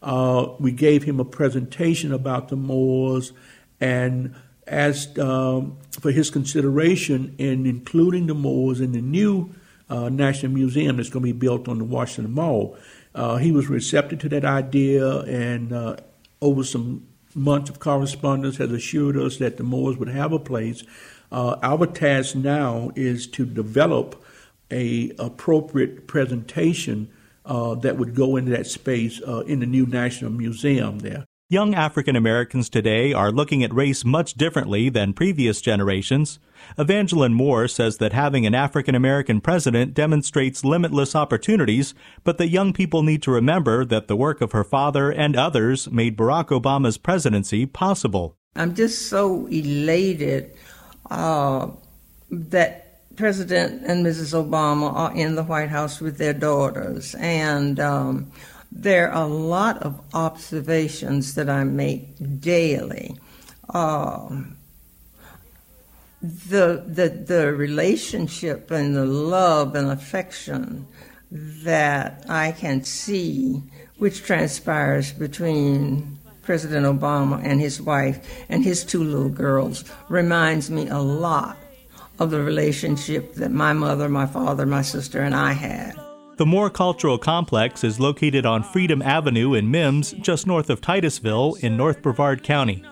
Uh, 0.01 0.49
we 0.59 0.71
gave 0.71 1.03
him 1.03 1.19
a 1.19 1.25
presentation 1.25 2.13
about 2.13 2.49
the 2.49 2.55
Moores 2.55 3.33
and 3.81 4.35
asked 4.67 5.17
um, 5.19 5.77
for 5.99 6.11
his 6.11 6.29
consideration 6.29 7.35
in 7.37 7.65
including 7.65 8.27
the 8.27 8.35
Moores 8.35 8.79
in 8.79 8.91
the 8.91 9.01
new 9.01 9.53
uh, 9.89 10.09
National 10.09 10.51
Museum 10.51 10.97
that's 10.97 11.09
going 11.09 11.25
to 11.25 11.33
be 11.33 11.37
built 11.37 11.67
on 11.67 11.79
the 11.79 11.83
Washington 11.83 12.33
Mall. 12.33 12.77
Uh, 13.15 13.37
he 13.37 13.51
was 13.51 13.67
receptive 13.67 14.19
to 14.19 14.29
that 14.29 14.45
idea, 14.45 15.21
and 15.21 15.73
uh, 15.73 15.95
over 16.41 16.63
some 16.63 17.07
months 17.33 17.69
of 17.69 17.79
correspondence, 17.79 18.57
has 18.57 18.71
assured 18.71 19.17
us 19.17 19.37
that 19.37 19.57
the 19.57 19.63
Moores 19.63 19.97
would 19.97 20.09
have 20.09 20.31
a 20.31 20.39
place. 20.39 20.83
Uh, 21.31 21.57
our 21.61 21.85
task 21.85 22.35
now 22.35 22.91
is 22.95 23.27
to 23.27 23.45
develop 23.45 24.23
a 24.71 25.11
appropriate 25.19 26.07
presentation 26.07 27.09
uh, 27.45 27.75
that 27.75 27.97
would 27.97 28.15
go 28.15 28.35
into 28.35 28.51
that 28.51 28.67
space 28.67 29.21
uh, 29.27 29.39
in 29.41 29.59
the 29.59 29.65
new 29.65 29.85
National 29.85 30.31
Museum 30.31 30.99
there. 30.99 31.25
Young 31.51 31.73
African 31.73 32.15
Americans 32.15 32.69
today 32.69 33.11
are 33.11 33.31
looking 33.31 33.63
at 33.63 33.73
race 33.73 34.05
much 34.05 34.35
differently 34.35 34.87
than 34.87 35.13
previous 35.13 35.61
generations. 35.61 36.37
Evangeline 36.77 37.33
Moore 37.33 37.67
says 37.67 37.97
that 37.97 38.13
having 38.13 38.45
an 38.45 38.53
African 38.53 38.93
American 38.93 39.41
president 39.41 39.95
demonstrates 39.95 40.63
limitless 40.63 41.15
opportunities, 41.15 41.95
but 42.23 42.37
that 42.37 42.49
young 42.49 42.71
people 42.71 43.01
need 43.01 43.23
to 43.23 43.31
remember 43.31 43.83
that 43.83 44.07
the 44.07 44.15
work 44.15 44.41
of 44.41 44.51
her 44.51 44.63
father 44.63 45.11
and 45.11 45.35
others 45.35 45.89
made 45.89 46.15
Barack 46.15 46.49
Obama's 46.49 46.99
presidency 46.99 47.65
possible. 47.65 48.35
I'm 48.55 48.75
just 48.75 49.07
so 49.07 49.47
elated 49.47 50.51
uh, 51.09 51.69
that 52.31 53.15
President 53.15 53.83
and 53.85 54.05
Mrs. 54.05 54.33
Obama 54.33 54.93
are 54.93 55.15
in 55.15 55.35
the 55.35 55.43
White 55.43 55.69
House 55.69 55.99
with 55.99 56.17
their 56.17 56.33
daughters, 56.33 57.15
and 57.15 57.79
um, 57.79 58.31
there 58.71 59.11
are 59.11 59.23
a 59.23 59.27
lot 59.27 59.81
of 59.81 59.99
observations 60.13 61.35
that 61.35 61.49
I 61.49 61.63
make 61.63 62.39
daily. 62.39 63.17
Um, 63.69 64.55
the, 66.21 66.83
the, 66.85 67.09
the 67.09 67.53
relationship 67.53 68.71
and 68.71 68.95
the 68.95 69.05
love 69.05 69.75
and 69.75 69.89
affection 69.89 70.85
that 71.31 72.25
I 72.27 72.51
can 72.51 72.83
see, 72.83 73.61
which 73.97 74.23
transpires 74.23 75.11
between 75.11 76.18
President 76.49 76.83
Obama 76.83 77.39
and 77.43 77.61
his 77.61 77.79
wife 77.79 78.43
and 78.49 78.63
his 78.63 78.83
two 78.83 79.03
little 79.03 79.29
girls, 79.29 79.85
reminds 80.09 80.71
me 80.71 80.87
a 80.87 80.97
lot 80.97 81.55
of 82.17 82.31
the 82.31 82.41
relationship 82.41 83.35
that 83.35 83.51
my 83.51 83.71
mother, 83.71 84.09
my 84.09 84.25
father, 84.25 84.65
my 84.65 84.81
sister, 84.81 85.21
and 85.21 85.35
I 85.35 85.51
had. 85.51 85.93
The 86.37 86.47
Moore 86.47 86.71
Cultural 86.71 87.19
Complex 87.19 87.83
is 87.83 87.99
located 87.99 88.47
on 88.47 88.63
Freedom 88.63 88.99
Avenue 89.03 89.53
in 89.53 89.69
Mims, 89.69 90.13
just 90.13 90.47
north 90.47 90.71
of 90.71 90.81
Titusville 90.81 91.53
in 91.59 91.77
North 91.77 92.01
Brevard 92.01 92.41
County. 92.41 92.83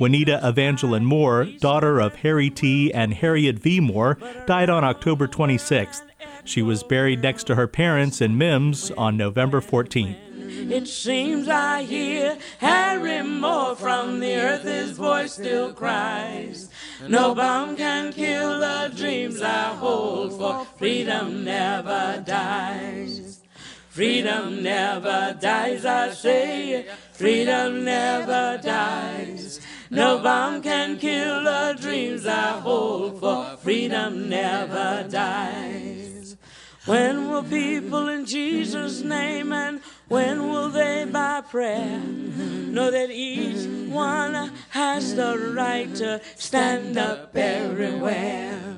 Juanita 0.00 0.40
Evangeline 0.42 1.04
Moore, 1.04 1.44
daughter 1.44 2.00
of 2.00 2.16
Harry 2.16 2.50
T. 2.50 2.92
and 2.92 3.14
Harriet 3.14 3.60
V. 3.60 3.78
Moore, 3.78 4.18
died 4.46 4.68
on 4.68 4.82
October 4.82 5.28
26th. 5.28 6.02
She 6.44 6.60
was 6.60 6.82
buried 6.82 7.22
next 7.22 7.44
to 7.44 7.54
her 7.54 7.68
parents 7.68 8.20
in 8.20 8.36
Mims 8.36 8.90
on 8.90 9.16
November 9.16 9.60
14th. 9.60 10.25
It 10.48 10.88
seems 10.88 11.48
I 11.48 11.82
hear 11.82 12.38
Harry 12.58 13.22
Moore 13.22 13.76
from 13.76 14.20
the 14.20 14.36
earth, 14.36 14.62
his 14.62 14.92
voice 14.92 15.34
still 15.34 15.72
cries. 15.72 16.68
No 17.08 17.34
bomb 17.34 17.76
can 17.76 18.12
kill 18.12 18.60
the 18.60 18.92
dreams 18.96 19.42
I 19.42 19.74
hold, 19.74 20.38
for 20.38 20.66
freedom 20.78 21.44
never 21.44 22.22
dies. 22.26 23.40
Freedom 23.88 24.62
never 24.62 25.36
dies, 25.40 25.84
I 25.86 26.10
say. 26.10 26.86
Freedom 27.12 27.82
never 27.82 28.60
dies. 28.62 29.60
No 29.88 30.18
bomb 30.18 30.60
can 30.60 30.98
kill 30.98 31.44
the 31.44 31.78
dreams 31.80 32.26
I 32.26 32.60
hold, 32.60 33.20
for 33.20 33.56
freedom 33.56 34.28
never 34.28 35.06
dies. 35.08 36.36
When 36.84 37.30
will 37.30 37.42
people 37.42 38.08
in 38.08 38.26
Jesus' 38.26 39.00
name 39.00 39.52
and 39.52 39.80
when 40.08 40.50
will 40.50 40.68
they 40.68 41.04
by 41.04 41.40
prayer 41.40 41.98
know 41.98 42.90
that 42.90 43.10
each 43.10 43.66
one 43.90 44.52
has 44.70 45.14
the 45.14 45.52
right 45.54 45.92
to 45.96 46.20
stand 46.36 46.96
up 46.96 47.36
everywhere? 47.36 48.76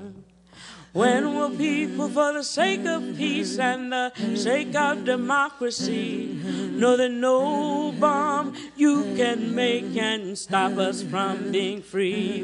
When 0.94 1.34
will 1.36 1.50
people, 1.50 2.08
for 2.08 2.32
the 2.32 2.42
sake 2.42 2.86
of 2.86 3.16
peace 3.16 3.58
and 3.58 3.92
the 3.92 4.10
sake 4.34 4.74
of 4.74 5.04
democracy, 5.04 6.40
know 6.44 6.96
that 6.96 7.10
no 7.10 7.92
bomb 7.92 8.54
you 8.74 9.14
can 9.14 9.54
make 9.54 9.92
can 9.94 10.34
stop 10.34 10.78
us 10.78 11.02
from 11.02 11.52
being 11.52 11.82
free? 11.82 12.42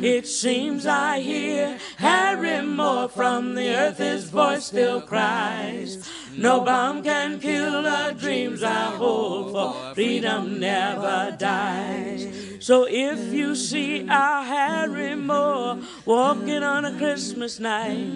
It 0.00 0.28
seems 0.28 0.86
I 0.86 1.20
hear 1.20 1.76
Harry 1.96 2.62
Moore 2.62 3.08
from 3.08 3.56
the 3.56 3.74
earth, 3.74 3.98
his 3.98 4.30
voice 4.30 4.66
still 4.66 5.00
cries. 5.00 6.08
No 6.36 6.60
bomb 6.60 7.02
can 7.02 7.38
kill 7.40 7.82
the 7.82 8.16
dreams 8.18 8.62
I 8.62 8.96
hold, 8.96 9.52
for 9.52 9.94
freedom 9.94 10.58
never 10.58 11.36
dies. 11.38 12.26
So 12.60 12.86
if 12.88 13.32
you 13.32 13.54
see 13.54 14.08
our 14.08 14.44
Harry 14.44 15.14
Moore 15.14 15.78
walking 16.04 16.62
on 16.62 16.84
a 16.84 16.96
Christmas 16.96 17.60
night, 17.60 18.06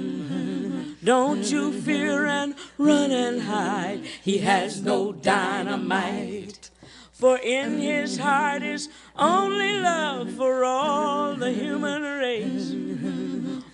don't 1.04 1.50
you 1.50 1.73
fear 1.82 2.26
and 2.26 2.54
run 2.78 3.11
and 3.11 3.42
hide. 3.42 4.04
He 4.23 4.38
has 4.38 4.82
no 4.82 5.12
dynamite. 5.12 6.70
For 7.12 7.38
in 7.38 7.78
his 7.78 8.18
heart 8.18 8.62
is 8.62 8.88
only 9.16 9.80
love 9.80 10.32
for 10.32 10.64
all 10.64 11.35
the 11.35 11.52
human 11.52 12.02
race. 12.02 12.73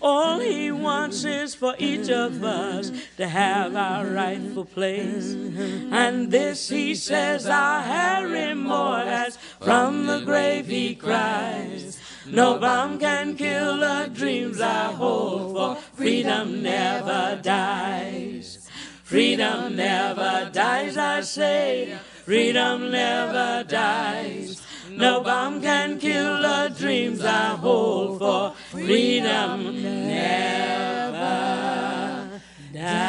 All 0.02 0.40
he 0.40 0.72
wants 0.72 1.24
is 1.24 1.54
for 1.54 1.76
each 1.78 2.10
of 2.10 2.42
us 2.42 2.90
to 3.18 3.28
have 3.28 3.76
our 3.76 4.04
rightful 4.04 4.64
place. 4.64 5.32
And 5.32 6.30
this 6.32 6.68
he 6.68 6.96
says 6.96 7.46
our 7.46 7.82
Harry 7.82 8.52
Moore 8.54 8.98
has 8.98 9.36
from 9.60 10.06
the 10.06 10.20
grave 10.20 10.66
he 10.66 10.96
cries. 10.96 12.00
No 12.26 12.58
bomb 12.58 12.98
can 12.98 13.36
kill 13.36 13.78
the 13.78 14.10
dreams 14.12 14.60
I 14.60 14.92
hold, 14.92 15.56
for 15.56 15.76
freedom 15.94 16.62
never 16.62 17.38
dies. 17.40 18.68
Freedom 19.04 19.76
never 19.76 20.50
dies, 20.52 20.96
I 20.96 21.20
say. 21.20 21.98
Freedom 22.24 22.90
never 22.90 23.64
dies. 23.68 24.62
No 24.96 25.22
bomb 25.22 25.62
can 25.62 25.98
kill 25.98 26.42
the 26.42 26.74
dreams 26.78 27.24
I 27.24 27.56
hold, 27.56 28.18
for 28.18 28.50
freedom 28.70 29.82
never 29.82 31.22
dies. 32.72 33.06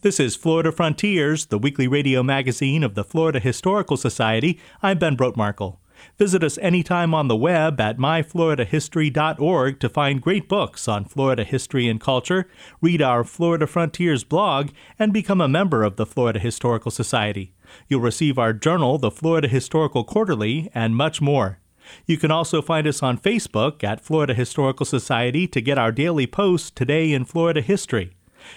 This 0.00 0.18
is 0.18 0.34
Florida 0.34 0.72
Frontiers, 0.72 1.46
the 1.46 1.58
weekly 1.58 1.86
radio 1.86 2.22
magazine 2.22 2.82
of 2.82 2.94
the 2.94 3.04
Florida 3.04 3.38
Historical 3.38 3.96
Society. 3.96 4.58
I'm 4.82 4.98
Ben 4.98 5.16
Brotemarkle. 5.16 5.78
Visit 6.18 6.44
us 6.44 6.58
anytime 6.58 7.14
on 7.14 7.28
the 7.28 7.36
web 7.36 7.80
at 7.80 7.98
myfloridahistory.org 7.98 9.80
to 9.80 9.88
find 9.88 10.20
great 10.20 10.48
books 10.48 10.86
on 10.88 11.04
Florida 11.04 11.44
history 11.44 11.88
and 11.88 12.00
culture, 12.00 12.48
read 12.80 13.02
our 13.02 13.24
Florida 13.24 13.66
Frontiers 13.66 14.24
blog, 14.24 14.70
and 14.98 15.12
become 15.12 15.40
a 15.40 15.48
member 15.48 15.82
of 15.82 15.96
the 15.96 16.06
Florida 16.06 16.38
Historical 16.38 16.90
Society. 16.90 17.53
You'll 17.88 18.00
receive 18.00 18.38
our 18.38 18.52
journal, 18.52 18.98
the 18.98 19.10
Florida 19.10 19.48
Historical 19.48 20.04
Quarterly, 20.04 20.70
and 20.74 20.96
much 20.96 21.20
more. 21.20 21.58
You 22.06 22.16
can 22.16 22.30
also 22.30 22.62
find 22.62 22.86
us 22.86 23.02
on 23.02 23.18
Facebook 23.18 23.84
at 23.84 24.00
Florida 24.00 24.34
Historical 24.34 24.86
Society 24.86 25.46
to 25.48 25.60
get 25.60 25.78
our 25.78 25.92
daily 25.92 26.26
posts 26.26 26.70
today 26.70 27.12
in 27.12 27.24
Florida 27.24 27.60
history. 27.60 28.12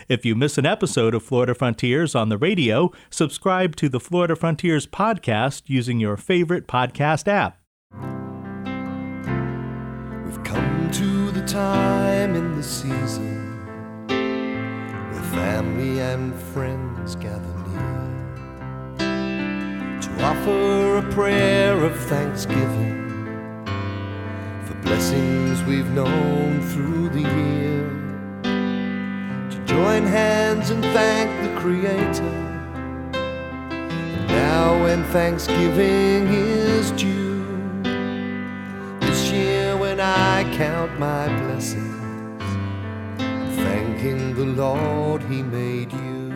If 0.10 0.26
you 0.26 0.36
miss 0.36 0.58
an 0.58 0.66
episode 0.66 1.16
of 1.16 1.24
Florida 1.24 1.56
Frontiers 1.56 2.16
on 2.16 2.30
the 2.30 2.38
radio, 2.38 2.92
subscribe 3.10 3.76
to 3.78 3.90
the 3.90 4.00
Florida 4.00 4.36
Frontiers 4.36 4.86
podcast 4.86 5.64
using 5.68 6.00
your 6.00 6.18
favorite 6.18 6.68
podcast 6.68 7.28
app. 7.28 7.58
We've 10.26 10.44
come 10.44 10.92
to 10.92 11.32
the 11.32 11.46
time 11.48 12.36
in 12.36 12.56
the 12.56 12.64
season 12.64 13.66
where 14.08 15.24
family 15.32 16.00
and 16.00 16.36
friends 16.36 17.16
gather 17.16 17.47
offer 20.22 20.98
a 20.98 21.04
prayer 21.14 21.84
of 21.84 21.96
thanksgiving 22.06 23.06
for 24.66 24.74
blessings 24.82 25.64
we've 25.64 25.90
known 25.92 26.62
through 26.62 27.10
the 27.10 27.22
year 27.22 27.90
To 29.52 29.66
join 29.66 30.04
hands 30.04 30.70
and 30.72 30.84
thank 30.86 31.30
the 31.44 31.60
Creator. 31.60 32.34
Now, 34.28 34.84
when 34.84 35.04
Thanksgiving 35.06 36.28
is 36.28 36.92
due, 36.92 37.46
this 39.02 39.32
year 39.32 39.78
when 39.78 40.00
I 40.00 40.44
count 40.56 40.98
my 41.00 41.28
blessings, 41.42 42.44
thanking 43.56 44.36
the 44.36 44.46
Lord 44.46 45.22
He 45.24 45.44
made 45.44 45.92
you. 45.92 46.27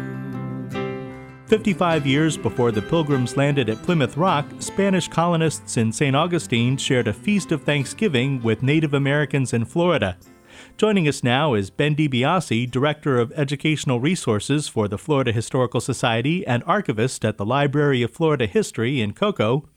55 1.52 2.08
years 2.08 2.38
before 2.38 2.72
the 2.72 2.82
Pilgrims 2.82 3.36
landed 3.36 3.68
at 3.68 3.84
Plymouth 3.84 4.16
Rock, 4.16 4.46
Spanish 4.60 5.10
colonists 5.10 5.76
in 5.76 5.92
St. 5.92 6.16
Augustine 6.16 6.78
shared 6.78 7.10
a 7.10 7.14
feast 7.14 7.52
of 7.52 7.62
Thanksgiving 7.64 8.42
with 8.42 8.64
Native 8.64 8.94
Americans 8.94 9.52
in 9.52 9.66
Florida. 9.66 10.18
Joining 10.78 11.10
us 11.10 11.26
now 11.26 11.54
is 11.54 11.70
Ben 11.70 11.94
DiBiase, 11.94 12.72
Director 12.72 13.20
of 13.20 13.34
Educational 13.34 14.00
Resources 14.00 14.70
for 14.70 14.88
the 14.88 14.98
Florida 14.98 15.34
Historical 15.34 15.82
Society 15.82 16.48
and 16.48 16.64
archivist 16.66 17.26
at 17.26 17.36
the 17.36 17.46
Library 17.46 18.02
of 18.02 18.12
Florida 18.12 18.48
History 18.48 19.02
in 19.02 19.12
Cocoa. 19.12 19.68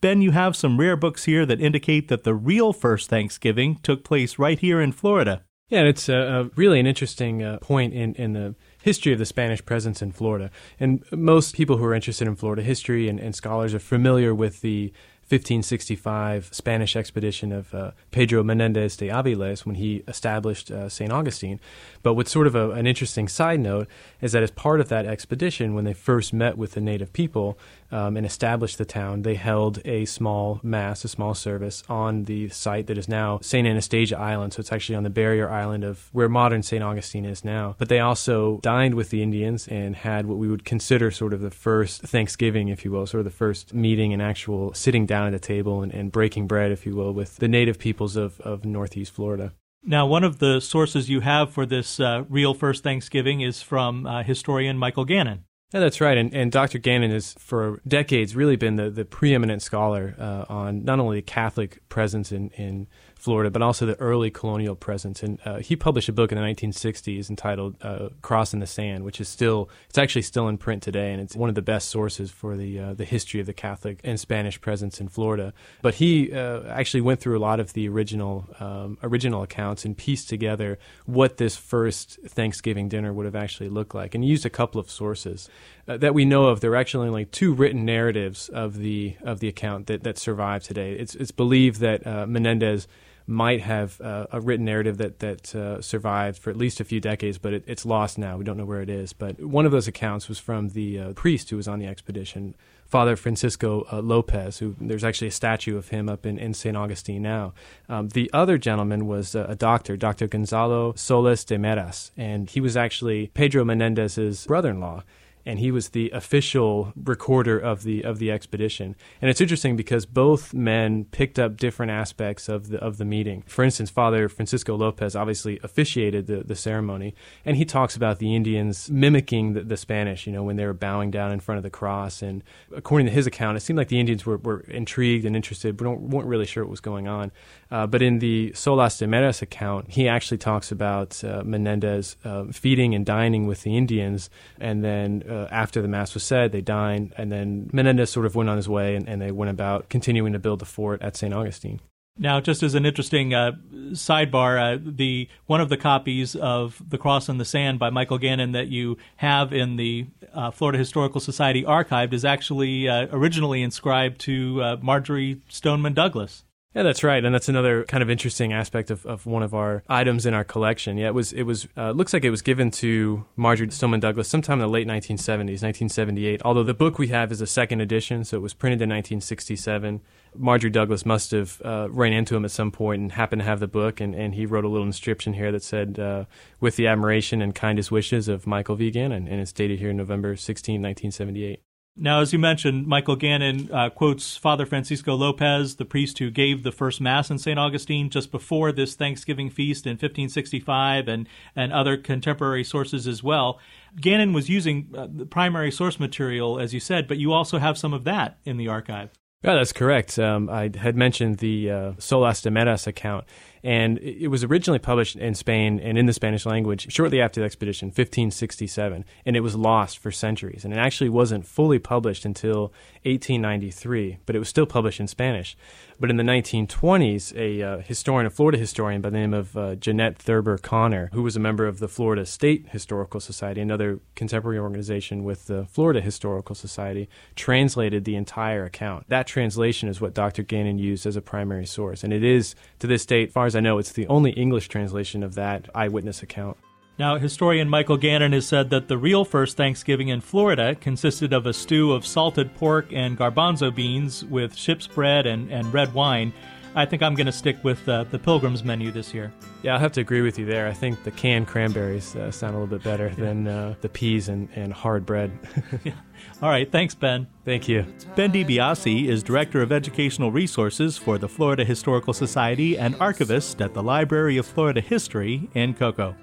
Ben, 0.00 0.22
you 0.22 0.30
have 0.30 0.56
some 0.56 0.80
rare 0.80 0.96
books 0.96 1.24
here 1.24 1.44
that 1.44 1.60
indicate 1.60 2.08
that 2.08 2.24
the 2.24 2.34
real 2.34 2.72
first 2.72 3.10
Thanksgiving 3.10 3.78
took 3.82 4.04
place 4.04 4.38
right 4.38 4.58
here 4.58 4.80
in 4.80 4.90
Florida. 4.90 5.44
Yeah, 5.68 5.82
it's 5.82 6.08
really 6.08 6.80
an 6.80 6.86
interesting 6.86 7.42
uh, 7.42 7.58
point 7.58 7.92
in, 7.92 8.14
in 8.14 8.32
the 8.32 8.54
history 8.82 9.12
of 9.12 9.18
the 9.18 9.26
Spanish 9.26 9.64
presence 9.64 10.02
in 10.02 10.12
Florida. 10.12 10.50
And 10.78 11.04
most 11.12 11.54
people 11.54 11.76
who 11.76 11.84
are 11.84 11.94
interested 11.94 12.26
in 12.26 12.36
Florida 12.36 12.62
history 12.62 13.08
and, 13.08 13.18
and 13.20 13.34
scholars 13.34 13.74
are 13.74 13.78
familiar 13.78 14.34
with 14.34 14.60
the 14.60 14.92
1565 15.30 16.48
Spanish 16.50 16.96
expedition 16.96 17.52
of 17.52 17.72
uh, 17.72 17.92
Pedro 18.10 18.42
Menendez 18.42 18.96
de 18.96 19.06
Aviles 19.06 19.64
when 19.64 19.76
he 19.76 20.02
established 20.08 20.72
uh, 20.72 20.88
St. 20.88 21.12
Augustine. 21.12 21.60
But 22.02 22.14
what's 22.14 22.32
sort 22.32 22.48
of 22.48 22.56
a, 22.56 22.72
an 22.72 22.88
interesting 22.88 23.28
side 23.28 23.60
note 23.60 23.86
is 24.20 24.32
that 24.32 24.42
as 24.42 24.50
part 24.50 24.80
of 24.80 24.88
that 24.88 25.06
expedition, 25.06 25.74
when 25.74 25.84
they 25.84 25.92
first 25.92 26.32
met 26.32 26.58
with 26.58 26.72
the 26.72 26.80
native 26.80 27.12
people 27.12 27.56
um, 27.92 28.16
and 28.16 28.26
established 28.26 28.76
the 28.76 28.84
town, 28.84 29.22
they 29.22 29.36
held 29.36 29.80
a 29.84 30.04
small 30.04 30.58
mass, 30.64 31.04
a 31.04 31.08
small 31.08 31.34
service 31.34 31.84
on 31.88 32.24
the 32.24 32.48
site 32.48 32.88
that 32.88 32.98
is 32.98 33.08
now 33.08 33.38
St. 33.40 33.68
Anastasia 33.68 34.18
Island. 34.18 34.54
So 34.54 34.60
it's 34.60 34.72
actually 34.72 34.96
on 34.96 35.04
the 35.04 35.10
barrier 35.10 35.48
island 35.48 35.84
of 35.84 36.08
where 36.10 36.28
modern 36.28 36.64
St. 36.64 36.82
Augustine 36.82 37.24
is 37.24 37.44
now. 37.44 37.76
But 37.78 37.88
they 37.88 38.00
also 38.00 38.58
dined 38.62 38.96
with 38.96 39.10
the 39.10 39.22
Indians 39.22 39.68
and 39.68 39.94
had 39.94 40.26
what 40.26 40.38
we 40.38 40.48
would 40.48 40.64
consider 40.64 41.12
sort 41.12 41.32
of 41.32 41.40
the 41.40 41.52
first 41.52 42.02
Thanksgiving, 42.02 42.66
if 42.66 42.84
you 42.84 42.90
will, 42.90 43.06
sort 43.06 43.20
of 43.20 43.26
the 43.26 43.30
first 43.30 43.72
meeting 43.72 44.12
and 44.12 44.20
actual 44.20 44.74
sitting 44.74 45.06
down 45.06 45.19
at 45.26 45.34
a 45.34 45.38
table 45.38 45.82
and, 45.82 45.92
and 45.92 46.12
breaking 46.12 46.46
bread, 46.46 46.72
if 46.72 46.86
you 46.86 46.94
will, 46.94 47.12
with 47.12 47.36
the 47.36 47.48
native 47.48 47.78
peoples 47.78 48.16
of, 48.16 48.40
of 48.40 48.64
Northeast 48.64 49.12
Florida. 49.12 49.52
Now, 49.82 50.06
one 50.06 50.24
of 50.24 50.38
the 50.38 50.60
sources 50.60 51.08
you 51.08 51.20
have 51.20 51.50
for 51.50 51.64
this 51.64 52.00
uh, 52.00 52.24
real 52.28 52.52
first 52.52 52.82
Thanksgiving 52.82 53.40
is 53.40 53.62
from 53.62 54.06
uh, 54.06 54.22
historian 54.22 54.76
Michael 54.76 55.04
Gannon. 55.04 55.44
Yeah, 55.72 55.80
that's 55.80 56.00
right. 56.00 56.18
And, 56.18 56.34
and 56.34 56.50
Dr. 56.50 56.78
Gannon 56.78 57.12
has, 57.12 57.34
for 57.38 57.80
decades, 57.86 58.34
really 58.34 58.56
been 58.56 58.76
the, 58.76 58.90
the 58.90 59.04
preeminent 59.04 59.62
scholar 59.62 60.16
uh, 60.18 60.44
on 60.48 60.84
not 60.84 60.98
only 60.98 61.18
the 61.18 61.22
Catholic 61.22 61.78
presence 61.88 62.32
in, 62.32 62.50
in 62.50 62.88
Florida, 63.20 63.50
but 63.50 63.60
also 63.60 63.84
the 63.84 64.00
early 64.00 64.30
colonial 64.30 64.74
presence. 64.74 65.22
And 65.22 65.38
uh, 65.44 65.58
he 65.58 65.76
published 65.76 66.08
a 66.08 66.12
book 66.12 66.32
in 66.32 66.38
the 66.38 66.44
1960s 66.44 67.28
entitled 67.28 67.76
uh, 67.82 68.08
"Cross 68.22 68.54
in 68.54 68.60
the 68.60 68.66
Sand," 68.66 69.04
which 69.04 69.20
is 69.20 69.28
still 69.28 69.68
it's 69.88 69.98
actually 69.98 70.22
still 70.22 70.48
in 70.48 70.56
print 70.56 70.82
today, 70.82 71.12
and 71.12 71.20
it's 71.20 71.36
one 71.36 71.50
of 71.50 71.54
the 71.54 71.62
best 71.62 71.88
sources 71.90 72.30
for 72.30 72.56
the 72.56 72.80
uh, 72.80 72.94
the 72.94 73.04
history 73.04 73.38
of 73.38 73.46
the 73.46 73.52
Catholic 73.52 74.00
and 74.04 74.18
Spanish 74.18 74.58
presence 74.60 75.00
in 75.00 75.08
Florida. 75.08 75.52
But 75.82 75.96
he 75.96 76.32
uh, 76.32 76.62
actually 76.68 77.02
went 77.02 77.20
through 77.20 77.36
a 77.36 77.40
lot 77.40 77.60
of 77.60 77.74
the 77.74 77.88
original 77.88 78.48
um, 78.58 78.96
original 79.02 79.42
accounts 79.42 79.84
and 79.84 79.96
pieced 79.96 80.30
together 80.30 80.78
what 81.04 81.36
this 81.36 81.56
first 81.56 82.18
Thanksgiving 82.26 82.88
dinner 82.88 83.12
would 83.12 83.26
have 83.26 83.36
actually 83.36 83.68
looked 83.68 83.94
like, 83.94 84.14
and 84.14 84.24
he 84.24 84.30
used 84.30 84.46
a 84.46 84.50
couple 84.50 84.80
of 84.80 84.90
sources. 84.90 85.48
Uh, 85.86 85.96
that 85.96 86.14
we 86.14 86.24
know 86.24 86.46
of, 86.46 86.60
there 86.60 86.70
are 86.70 86.76
actually 86.76 87.08
only 87.08 87.24
two 87.24 87.52
written 87.52 87.84
narratives 87.84 88.48
of 88.48 88.78
the 88.78 89.16
of 89.22 89.40
the 89.40 89.48
account 89.48 89.88
that, 89.88 90.04
that 90.04 90.16
survive 90.16 90.62
today. 90.62 90.92
It's 90.92 91.14
it's 91.14 91.32
believed 91.32 91.80
that 91.80 92.06
uh, 92.06 92.26
Menendez 92.26 92.86
might 93.30 93.60
have 93.60 94.00
uh, 94.00 94.26
a 94.32 94.40
written 94.40 94.64
narrative 94.66 94.98
that 94.98 95.20
that 95.20 95.54
uh, 95.54 95.80
survived 95.80 96.38
for 96.38 96.50
at 96.50 96.56
least 96.56 96.80
a 96.80 96.84
few 96.84 97.00
decades, 97.00 97.38
but 97.38 97.52
it, 97.52 97.64
it's 97.66 97.86
lost 97.86 98.18
now. 98.18 98.36
We 98.36 98.44
don't 98.44 98.56
know 98.56 98.64
where 98.64 98.82
it 98.82 98.90
is. 98.90 99.12
But 99.12 99.40
one 99.40 99.64
of 99.64 99.72
those 99.72 99.88
accounts 99.88 100.28
was 100.28 100.38
from 100.38 100.70
the 100.70 100.98
uh, 100.98 101.12
priest 101.12 101.50
who 101.50 101.56
was 101.56 101.68
on 101.68 101.78
the 101.78 101.86
expedition, 101.86 102.54
Father 102.86 103.16
Francisco 103.16 103.86
uh, 103.92 104.00
Lopez. 104.00 104.58
Who 104.58 104.74
there's 104.80 105.04
actually 105.04 105.28
a 105.28 105.32
statue 105.32 105.78
of 105.78 105.88
him 105.88 106.08
up 106.08 106.26
in, 106.26 106.38
in 106.38 106.52
St. 106.54 106.76
Augustine 106.76 107.22
now. 107.22 107.54
Um, 107.88 108.08
the 108.08 108.30
other 108.32 108.58
gentleman 108.58 109.06
was 109.06 109.34
a 109.34 109.54
doctor, 109.54 109.96
Dr. 109.96 110.26
Gonzalo 110.26 110.92
Solis 110.94 111.44
de 111.44 111.56
Meras, 111.56 112.10
and 112.16 112.50
he 112.50 112.60
was 112.60 112.76
actually 112.76 113.28
Pedro 113.28 113.64
Menendez's 113.64 114.46
brother-in-law 114.46 115.04
and 115.46 115.58
he 115.58 115.70
was 115.70 115.90
the 115.90 116.10
official 116.10 116.92
recorder 116.96 117.58
of 117.58 117.82
the 117.82 118.02
of 118.02 118.18
the 118.18 118.30
expedition. 118.30 118.96
And 119.20 119.30
it's 119.30 119.40
interesting 119.40 119.76
because 119.76 120.06
both 120.06 120.54
men 120.54 121.04
picked 121.06 121.38
up 121.38 121.56
different 121.56 121.92
aspects 121.92 122.48
of 122.48 122.68
the 122.68 122.78
of 122.78 122.98
the 122.98 123.04
meeting. 123.04 123.42
For 123.46 123.64
instance, 123.64 123.90
Father 123.90 124.28
Francisco 124.28 124.76
Lopez 124.76 125.16
obviously 125.16 125.58
officiated 125.62 126.26
the, 126.26 126.42
the 126.44 126.56
ceremony, 126.56 127.14
and 127.44 127.56
he 127.56 127.64
talks 127.64 127.96
about 127.96 128.18
the 128.18 128.34
Indians 128.34 128.90
mimicking 128.90 129.54
the, 129.54 129.62
the, 129.62 129.76
Spanish. 129.76 130.26
You 130.26 130.32
know, 130.32 130.42
when 130.42 130.56
they 130.56 130.66
were 130.66 130.74
bowing 130.74 131.10
down 131.10 131.32
in 131.32 131.40
front 131.40 131.56
of 131.56 131.62
the 131.62 131.70
cross, 131.70 132.22
and 132.22 132.42
according 132.74 133.06
to 133.06 133.12
his 133.12 133.26
account, 133.26 133.56
it 133.56 133.60
seemed 133.60 133.76
like 133.76 133.88
the 133.88 134.00
Indians 134.00 134.26
were, 134.26 134.36
were 134.38 134.60
intrigued 134.68 135.24
and 135.24 135.34
interested, 135.34 135.76
but 135.76 136.00
weren't 136.00 136.26
really 136.26 136.46
sure 136.46 136.64
what 136.64 136.70
was 136.70 136.80
going 136.80 137.08
on. 137.08 137.32
Uh, 137.70 137.86
but 137.86 138.02
in 138.02 138.18
the 138.18 138.52
Solis 138.52 138.98
de 138.98 139.06
Meras 139.06 139.42
account, 139.42 139.90
he 139.90 140.08
actually 140.08 140.38
talks 140.38 140.72
about 140.72 141.22
uh, 141.22 141.42
Menendez 141.44 142.16
uh, 142.24 142.44
feeding 142.52 142.94
and 142.94 143.06
dining 143.06 143.46
with 143.46 143.62
the 143.62 143.76
Indians, 143.76 144.28
and 144.58 144.84
then 144.84 145.22
uh, 145.30 145.46
after 145.50 145.80
the 145.80 145.88
mass 145.88 146.14
was 146.14 146.22
said, 146.22 146.52
they 146.52 146.60
dined, 146.60 147.14
and 147.16 147.30
then 147.30 147.70
Menendez 147.72 148.10
sort 148.10 148.26
of 148.26 148.34
went 148.34 148.50
on 148.50 148.56
his 148.56 148.68
way, 148.68 148.96
and, 148.96 149.08
and 149.08 149.22
they 149.22 149.30
went 149.30 149.50
about 149.50 149.88
continuing 149.88 150.32
to 150.32 150.38
build 150.38 150.58
the 150.58 150.66
fort 150.66 151.00
at 151.02 151.16
St. 151.16 151.32
Augustine. 151.32 151.80
Now, 152.18 152.40
just 152.40 152.62
as 152.62 152.74
an 152.74 152.84
interesting 152.84 153.32
uh, 153.32 153.52
sidebar, 153.92 154.76
uh, 154.76 154.78
the 154.84 155.28
one 155.46 155.60
of 155.60 155.70
the 155.70 155.78
copies 155.78 156.34
of 156.34 156.82
*The 156.86 156.98
Cross 156.98 157.30
in 157.30 157.38
the 157.38 157.44
Sand* 157.44 157.78
by 157.78 157.88
Michael 157.88 158.18
Gannon 158.18 158.52
that 158.52 158.68
you 158.68 158.98
have 159.16 159.52
in 159.54 159.76
the 159.76 160.06
uh, 160.34 160.50
Florida 160.50 160.76
Historical 160.76 161.20
Society 161.20 161.62
archived 161.62 162.12
is 162.12 162.24
actually 162.24 162.88
uh, 162.88 163.06
originally 163.10 163.62
inscribed 163.62 164.20
to 164.22 164.62
uh, 164.62 164.76
Marjory 164.82 165.40
Stoneman 165.48 165.94
Douglas. 165.94 166.44
Yeah, 166.72 166.84
that's 166.84 167.02
right, 167.02 167.24
and 167.24 167.34
that's 167.34 167.48
another 167.48 167.82
kind 167.82 168.00
of 168.00 168.08
interesting 168.08 168.52
aspect 168.52 168.92
of, 168.92 169.04
of 169.04 169.26
one 169.26 169.42
of 169.42 169.54
our 169.54 169.82
items 169.88 170.24
in 170.24 170.34
our 170.34 170.44
collection. 170.44 170.96
Yeah, 170.98 171.08
it 171.08 171.14
was 171.14 171.32
it 171.32 171.42
was 171.42 171.66
uh, 171.76 171.90
looks 171.90 172.12
like 172.12 172.24
it 172.24 172.30
was 172.30 172.42
given 172.42 172.70
to 172.72 173.24
Marjory 173.34 173.68
Stoneman 173.72 173.98
Douglas 173.98 174.28
sometime 174.28 174.60
in 174.60 174.60
the 174.60 174.68
late 174.68 174.86
1970s, 174.86 175.64
1978. 175.64 176.42
Although 176.44 176.62
the 176.62 176.72
book 176.72 176.96
we 176.96 177.08
have 177.08 177.32
is 177.32 177.40
a 177.40 177.46
second 177.46 177.80
edition, 177.80 178.22
so 178.22 178.36
it 178.36 178.40
was 178.40 178.54
printed 178.54 178.80
in 178.80 178.88
1967. 178.88 180.00
Marjory 180.36 180.70
Douglas 180.70 181.04
must 181.04 181.32
have 181.32 181.60
uh, 181.64 181.88
ran 181.90 182.12
into 182.12 182.36
him 182.36 182.44
at 182.44 182.52
some 182.52 182.70
point 182.70 183.02
and 183.02 183.12
happened 183.12 183.40
to 183.40 183.46
have 183.46 183.58
the 183.58 183.66
book, 183.66 184.00
and, 184.00 184.14
and 184.14 184.36
he 184.36 184.46
wrote 184.46 184.64
a 184.64 184.68
little 184.68 184.86
inscription 184.86 185.32
here 185.32 185.50
that 185.50 185.64
said, 185.64 185.98
uh, 185.98 186.26
"With 186.60 186.76
the 186.76 186.86
admiration 186.86 187.42
and 187.42 187.52
kindest 187.52 187.90
wishes 187.90 188.28
of 188.28 188.46
Michael 188.46 188.76
V. 188.76 188.92
Gannon," 188.92 189.26
and 189.26 189.40
it's 189.40 189.52
dated 189.52 189.80
here 189.80 189.92
November 189.92 190.36
16, 190.36 190.74
1978. 190.74 191.64
Now, 191.96 192.20
as 192.20 192.32
you 192.32 192.38
mentioned, 192.38 192.86
Michael 192.86 193.16
Gannon 193.16 193.70
uh, 193.70 193.90
quotes 193.90 194.36
Father 194.36 194.64
Francisco 194.64 195.14
Lopez, 195.14 195.76
the 195.76 195.84
priest 195.84 196.18
who 196.18 196.30
gave 196.30 196.62
the 196.62 196.72
first 196.72 197.00
Mass 197.00 197.30
in 197.30 197.38
St. 197.38 197.58
Augustine 197.58 198.08
just 198.10 198.30
before 198.30 198.72
this 198.72 198.94
Thanksgiving 198.94 199.50
feast 199.50 199.86
in 199.86 199.92
1565, 199.92 201.08
and, 201.08 201.28
and 201.54 201.72
other 201.72 201.96
contemporary 201.96 202.64
sources 202.64 203.06
as 203.06 203.22
well. 203.22 203.58
Gannon 204.00 204.32
was 204.32 204.48
using 204.48 204.88
uh, 204.96 205.08
the 205.12 205.26
primary 205.26 205.70
source 205.70 206.00
material, 206.00 206.58
as 206.58 206.72
you 206.72 206.80
said, 206.80 207.08
but 207.08 207.18
you 207.18 207.32
also 207.32 207.58
have 207.58 207.76
some 207.76 207.92
of 207.92 208.04
that 208.04 208.38
in 208.44 208.56
the 208.56 208.68
archive. 208.68 209.10
Yeah, 209.42 209.54
that's 209.54 209.72
correct. 209.72 210.18
Um, 210.18 210.50
I 210.50 210.70
had 210.76 210.96
mentioned 210.96 211.38
the 211.38 211.70
uh, 211.70 211.92
Solis 211.98 212.42
de 212.42 212.50
Meras 212.50 212.86
account 212.86 213.24
and 213.62 213.98
it 213.98 214.28
was 214.28 214.42
originally 214.42 214.78
published 214.78 215.16
in 215.16 215.34
Spain 215.34 215.80
and 215.80 215.98
in 215.98 216.06
the 216.06 216.12
Spanish 216.12 216.46
language 216.46 216.90
shortly 216.92 217.20
after 217.20 217.40
the 217.40 217.46
expedition, 217.46 217.88
1567, 217.88 219.04
and 219.26 219.36
it 219.36 219.40
was 219.40 219.54
lost 219.54 219.98
for 219.98 220.10
centuries. 220.10 220.64
And 220.64 220.72
it 220.72 220.78
actually 220.78 221.10
wasn't 221.10 221.46
fully 221.46 221.78
published 221.78 222.24
until 222.24 222.72
1893, 223.04 224.18
but 224.24 224.34
it 224.34 224.38
was 224.38 224.48
still 224.48 224.66
published 224.66 225.00
in 225.00 225.08
Spanish. 225.08 225.56
But 226.00 226.08
in 226.08 226.16
the 226.16 226.22
1920s, 226.22 227.36
a 227.36 227.62
uh, 227.62 227.78
historian, 227.80 228.26
a 228.26 228.30
Florida 228.30 228.56
historian 228.56 229.02
by 229.02 229.10
the 229.10 229.18
name 229.18 229.34
of 229.34 229.54
uh, 229.54 229.74
Jeannette 229.74 230.16
Thurber 230.16 230.56
Connor, 230.56 231.10
who 231.12 231.22
was 231.22 231.36
a 231.36 231.40
member 231.40 231.66
of 231.66 231.78
the 231.78 231.88
Florida 231.88 232.24
State 232.24 232.70
Historical 232.70 233.20
Society, 233.20 233.60
another 233.60 234.00
contemporary 234.14 234.58
organization 234.58 235.24
with 235.24 235.46
the 235.46 235.66
Florida 235.66 236.00
Historical 236.00 236.54
Society, 236.54 237.10
translated 237.36 238.06
the 238.06 238.16
entire 238.16 238.64
account. 238.64 239.04
That 239.08 239.26
translation 239.26 239.90
is 239.90 240.00
what 240.00 240.14
Dr. 240.14 240.42
Gannon 240.42 240.78
used 240.78 241.04
as 241.04 241.16
a 241.16 241.20
primary 241.20 241.66
source, 241.66 242.02
and 242.02 242.14
it 242.14 242.24
is 242.24 242.54
to 242.78 242.86
this 242.86 243.04
date, 243.04 243.30
far 243.30 243.44
as 243.44 243.54
I 243.54 243.60
know, 243.60 243.76
it's 243.76 243.92
the 243.92 244.06
only 244.06 244.30
English 244.30 244.68
translation 244.68 245.22
of 245.22 245.34
that 245.34 245.68
eyewitness 245.74 246.22
account. 246.22 246.56
Now, 247.00 247.16
historian 247.16 247.66
Michael 247.66 247.96
Gannon 247.96 248.32
has 248.32 248.46
said 248.46 248.68
that 248.68 248.88
the 248.88 248.98
real 248.98 249.24
first 249.24 249.56
Thanksgiving 249.56 250.08
in 250.08 250.20
Florida 250.20 250.74
consisted 250.74 251.32
of 251.32 251.46
a 251.46 251.52
stew 251.54 251.92
of 251.92 252.04
salted 252.04 252.54
pork 252.56 252.92
and 252.92 253.16
garbanzo 253.16 253.74
beans 253.74 254.22
with 254.26 254.54
ship's 254.54 254.86
bread 254.86 255.24
and, 255.24 255.50
and 255.50 255.72
red 255.72 255.94
wine. 255.94 256.30
I 256.74 256.84
think 256.84 257.02
I'm 257.02 257.14
going 257.14 257.24
to 257.24 257.32
stick 257.32 257.56
with 257.64 257.88
uh, 257.88 258.04
the 258.04 258.18
Pilgrim's 258.18 258.62
menu 258.62 258.90
this 258.90 259.14
year. 259.14 259.32
Yeah, 259.62 259.72
I'll 259.72 259.78
have 259.78 259.92
to 259.92 260.02
agree 260.02 260.20
with 260.20 260.38
you 260.38 260.44
there. 260.44 260.68
I 260.68 260.74
think 260.74 261.02
the 261.02 261.10
canned 261.10 261.46
cranberries 261.46 262.14
uh, 262.16 262.30
sound 262.30 262.54
a 262.54 262.58
little 262.58 262.76
bit 262.76 262.84
better 262.84 263.08
yeah. 263.08 263.24
than 263.24 263.48
uh, 263.48 263.74
the 263.80 263.88
peas 263.88 264.28
and, 264.28 264.50
and 264.54 264.70
hard 264.70 265.06
bread. 265.06 265.30
yeah. 265.84 265.94
All 266.42 266.50
right, 266.50 266.70
thanks, 266.70 266.94
Ben. 266.94 267.26
Thank 267.46 267.66
you. 267.66 267.86
Ben 268.14 268.30
DiBiase 268.30 269.08
is 269.08 269.22
Director 269.22 269.62
of 269.62 269.72
Educational 269.72 270.30
Resources 270.30 270.98
for 270.98 271.16
the 271.16 271.30
Florida 271.30 271.64
Historical 271.64 272.12
Society 272.12 272.76
and 272.76 272.94
archivist 273.00 273.62
at 273.62 273.72
the 273.72 273.82
Library 273.82 274.36
of 274.36 274.44
Florida 274.44 274.82
History 274.82 275.48
in 275.54 275.72
Cocoa. 275.72 276.14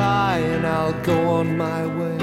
And 0.00 0.66
I'll 0.66 0.98
go 1.02 1.28
on 1.28 1.56
my 1.56 1.86
way. 1.86 2.18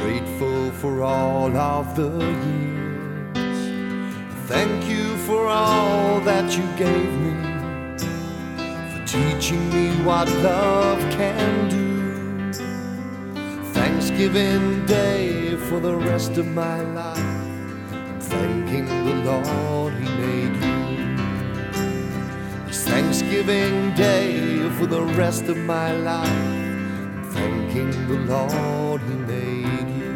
Grateful 0.00 0.70
for 0.72 1.02
all 1.02 1.56
of 1.56 1.96
the 1.96 2.10
years. 2.48 3.60
Thank 4.46 4.88
you 4.88 5.16
for 5.26 5.46
all 5.48 6.20
that 6.20 6.56
you 6.56 6.64
gave 6.76 7.12
me. 7.26 7.34
For 8.92 9.04
teaching 9.06 9.68
me 9.70 9.90
what 10.04 10.28
love 10.42 11.00
can 11.10 11.68
do. 11.68 12.52
Thanksgiving 13.72 14.86
Day 14.86 15.56
for 15.56 15.80
the 15.80 15.96
rest 15.96 16.38
of 16.38 16.46
my 16.46 16.80
life. 16.82 17.42
Thanking 18.20 18.86
the 18.86 19.14
Lord 19.32 19.94
He 19.94 20.08
made 20.18 20.64
you. 20.64 20.71
Thanksgiving 22.84 23.94
Day 23.94 24.68
for 24.78 24.86
the 24.86 25.02
rest 25.02 25.44
of 25.44 25.56
my 25.56 25.92
life. 25.92 27.32
Thanking 27.32 27.90
the 28.08 28.20
Lord 28.28 29.00
He 29.02 29.14
made 29.14 29.88
you. 29.98 30.12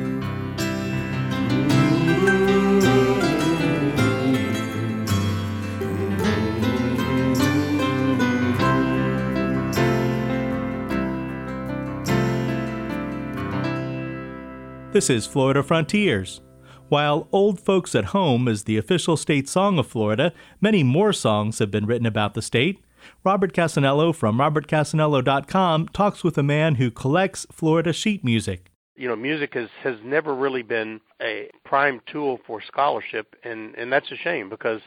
This 14.92 15.11
is 15.11 15.26
Florida 15.26 15.62
Frontiers. 15.62 16.40
While 16.88 17.27
Old 17.33 17.59
Folks 17.59 17.96
at 17.96 18.07
Home 18.07 18.46
is 18.46 18.62
the 18.62 18.77
official 18.77 19.16
state 19.16 19.49
song 19.49 19.77
of 19.77 19.88
Florida, 19.88 20.33
many 20.61 20.85
more 20.85 21.12
songs 21.12 21.59
have 21.59 21.68
been 21.68 21.85
written 21.85 22.07
about 22.07 22.35
the 22.35 22.42
state. 22.42 22.81
Robert 23.25 23.53
Cassanello 23.53 24.12
from 24.12 24.38
robertcassanello.com 24.38 25.88
talks 25.88 26.22
with 26.22 26.38
a 26.38 26.44
man 26.44 26.77
who 26.77 26.92
collects 26.92 27.44
Florida 27.51 27.92
sheet 27.92 28.22
music. 28.22 28.70
You 28.94 29.09
know, 29.09 29.16
music 29.16 29.55
has, 29.55 29.68
has 29.83 29.96
never 30.05 30.33
really 30.33 30.62
been 30.62 31.01
a 31.20 31.51
prime 31.64 32.03
tool 32.07 32.38
for 32.46 32.62
scholarship, 32.62 33.35
and, 33.42 33.75
and 33.75 33.92
that's 33.92 34.12
a 34.12 34.16
shame 34.16 34.49
because, 34.49 34.81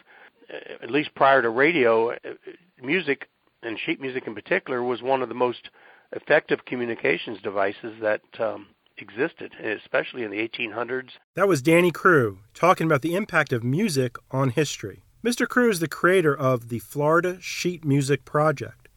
uh, 0.49 0.81
at 0.81 0.91
least 0.91 1.13
prior 1.15 1.41
to 1.41 1.49
radio, 1.49 2.11
uh, 2.11 2.15
music, 2.81 3.27
and 3.61 3.77
sheet 3.77 3.99
music 3.99 4.25
in 4.25 4.35
particular, 4.35 4.81
was 4.81 5.01
one 5.01 5.21
of 5.21 5.27
the 5.27 5.35
most 5.35 5.69
effective 6.13 6.63
communications 6.65 7.41
devices 7.41 7.93
that 8.01 8.21
um, 8.39 8.67
existed, 9.01 9.53
especially 9.63 10.23
in 10.23 10.31
the 10.31 10.47
1800s. 10.47 11.11
That 11.35 11.47
was 11.47 11.61
Danny 11.61 11.91
Crew 11.91 12.39
talking 12.53 12.85
about 12.85 13.01
the 13.01 13.15
impact 13.15 13.53
of 13.53 13.63
music 13.63 14.17
on 14.31 14.49
history. 14.49 15.03
Mr. 15.23 15.47
Crew 15.47 15.69
is 15.69 15.79
the 15.79 15.87
creator 15.87 16.35
of 16.35 16.69
the 16.69 16.79
Florida 16.79 17.37
Sheet 17.41 17.83
Music 17.83 18.25
Project, 18.25 18.87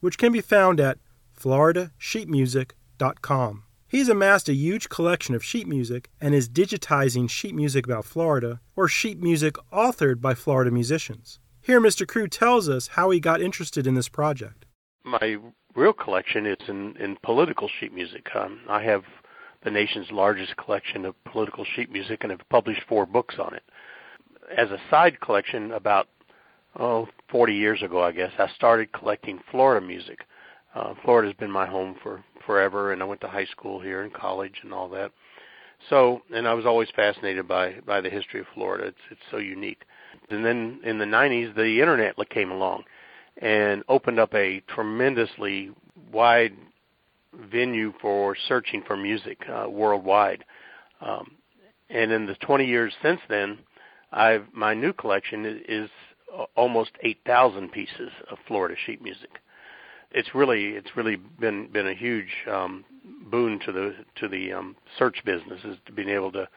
which 0.00 0.18
can 0.18 0.32
be 0.32 0.40
found 0.40 0.80
at 0.80 0.98
floridasheetmusic.com. 1.38 3.62
He's 3.86 4.08
amassed 4.08 4.48
a 4.48 4.54
huge 4.54 4.88
collection 4.88 5.34
of 5.34 5.44
sheet 5.44 5.66
music 5.66 6.10
and 6.20 6.34
is 6.34 6.48
digitizing 6.48 7.30
sheet 7.30 7.54
music 7.54 7.86
about 7.86 8.04
Florida 8.04 8.60
or 8.76 8.88
sheet 8.88 9.22
music 9.22 9.54
authored 9.72 10.20
by 10.20 10.34
Florida 10.34 10.70
musicians. 10.70 11.38
Here, 11.62 11.80
Mr. 11.80 12.06
Crew 12.06 12.28
tells 12.28 12.68
us 12.68 12.88
how 12.88 13.10
he 13.10 13.20
got 13.20 13.40
interested 13.40 13.86
in 13.86 13.94
this 13.94 14.08
project. 14.08 14.66
My 15.04 15.38
real 15.74 15.92
collection 15.92 16.44
is 16.44 16.68
in, 16.68 16.96
in 16.96 17.16
political 17.22 17.68
sheet 17.68 17.94
music. 17.94 18.28
Um, 18.34 18.60
I 18.68 18.82
have 18.82 19.04
the 19.64 19.70
nation's 19.70 20.10
largest 20.10 20.56
collection 20.56 21.04
of 21.04 21.14
political 21.24 21.64
sheet 21.74 21.90
music 21.90 22.20
and 22.22 22.30
have 22.30 22.48
published 22.48 22.82
four 22.88 23.06
books 23.06 23.36
on 23.38 23.54
it. 23.54 23.62
As 24.56 24.70
a 24.70 24.78
side 24.90 25.20
collection, 25.20 25.72
about 25.72 26.08
oh, 26.78 27.08
40 27.30 27.54
years 27.54 27.82
ago, 27.82 28.02
I 28.02 28.12
guess, 28.12 28.32
I 28.38 28.48
started 28.54 28.92
collecting 28.92 29.40
Florida 29.50 29.84
music. 29.84 30.20
Uh, 30.74 30.94
Florida's 31.04 31.34
been 31.34 31.50
my 31.50 31.66
home 31.66 31.96
for 32.02 32.22
forever, 32.46 32.92
and 32.92 33.02
I 33.02 33.04
went 33.04 33.20
to 33.22 33.28
high 33.28 33.46
school 33.46 33.80
here 33.80 34.02
and 34.02 34.12
college 34.12 34.54
and 34.62 34.72
all 34.72 34.88
that. 34.90 35.10
So, 35.90 36.22
and 36.34 36.46
I 36.48 36.54
was 36.54 36.66
always 36.66 36.88
fascinated 36.94 37.46
by 37.46 37.76
by 37.86 38.00
the 38.00 38.10
history 38.10 38.40
of 38.40 38.46
Florida. 38.54 38.86
It's 38.86 38.98
it's 39.10 39.20
so 39.30 39.38
unique. 39.38 39.82
And 40.30 40.44
then 40.44 40.80
in 40.84 40.98
the 40.98 41.04
90s, 41.04 41.54
the 41.54 41.80
internet 41.80 42.16
came 42.30 42.50
along 42.50 42.84
and 43.40 43.84
opened 43.88 44.18
up 44.18 44.34
a 44.34 44.60
tremendously 44.68 45.70
wide 46.12 46.54
venue 47.34 47.92
for 48.00 48.36
searching 48.48 48.82
for 48.86 48.96
music 48.96 49.38
uh, 49.48 49.68
worldwide. 49.68 50.44
Um, 51.00 51.32
and 51.90 52.12
in 52.12 52.26
the 52.26 52.34
20 52.34 52.64
years 52.64 52.92
since 53.02 53.20
then, 53.28 53.58
I've 54.12 54.46
my 54.52 54.74
new 54.74 54.92
collection 54.92 55.62
is, 55.68 55.90
almost 56.54 56.90
8,000 57.02 57.72
pieces 57.72 58.10
of 58.30 58.38
Florida 58.46 58.74
sheet 58.86 59.02
music. 59.02 59.30
It's 60.10 60.34
really 60.34 60.68
it's 60.70 60.96
really 60.96 61.16
been 61.16 61.68
been 61.72 61.86
a 61.86 61.94
huge 61.94 62.28
um, 62.50 62.84
boon 63.30 63.58
to 63.66 63.72
the 63.72 63.94
to 64.16 64.28
the 64.28 64.52
um, 64.52 64.76
search 64.98 65.22
business 65.24 65.60
is 65.64 65.76
to 65.86 65.92
being 65.92 66.08
able 66.08 66.32
to 66.32 66.48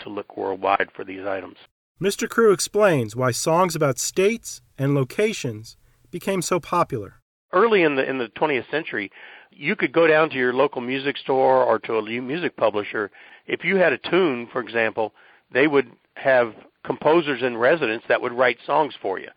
to 0.00 0.08
look 0.08 0.36
worldwide 0.36 0.90
for 0.94 1.04
these 1.04 1.24
items. 1.26 1.56
Mr. 2.00 2.28
Crew 2.28 2.52
explains 2.52 3.16
why 3.16 3.30
songs 3.30 3.74
about 3.74 3.98
states 3.98 4.60
and 4.78 4.94
locations 4.94 5.76
became 6.10 6.42
so 6.42 6.60
popular. 6.60 7.14
Early 7.52 7.82
in 7.82 7.96
the 7.96 8.08
in 8.08 8.18
the 8.18 8.28
20th 8.28 8.70
century, 8.70 9.10
you 9.56 9.74
could 9.76 9.92
go 9.92 10.06
down 10.06 10.30
to 10.30 10.36
your 10.36 10.52
local 10.52 10.80
music 10.80 11.16
store 11.16 11.64
or 11.64 11.78
to 11.80 11.96
a 11.96 12.20
music 12.20 12.56
publisher. 12.56 13.10
If 13.46 13.64
you 13.64 13.76
had 13.76 13.92
a 13.92 13.98
tune, 13.98 14.48
for 14.52 14.60
example, 14.60 15.12
they 15.52 15.66
would 15.66 15.90
have 16.14 16.54
composers 16.84 17.42
in 17.42 17.56
residence 17.56 18.02
that 18.08 18.20
would 18.20 18.32
write 18.32 18.58
songs 18.66 18.94
for 19.00 19.18
you. 19.18 19.28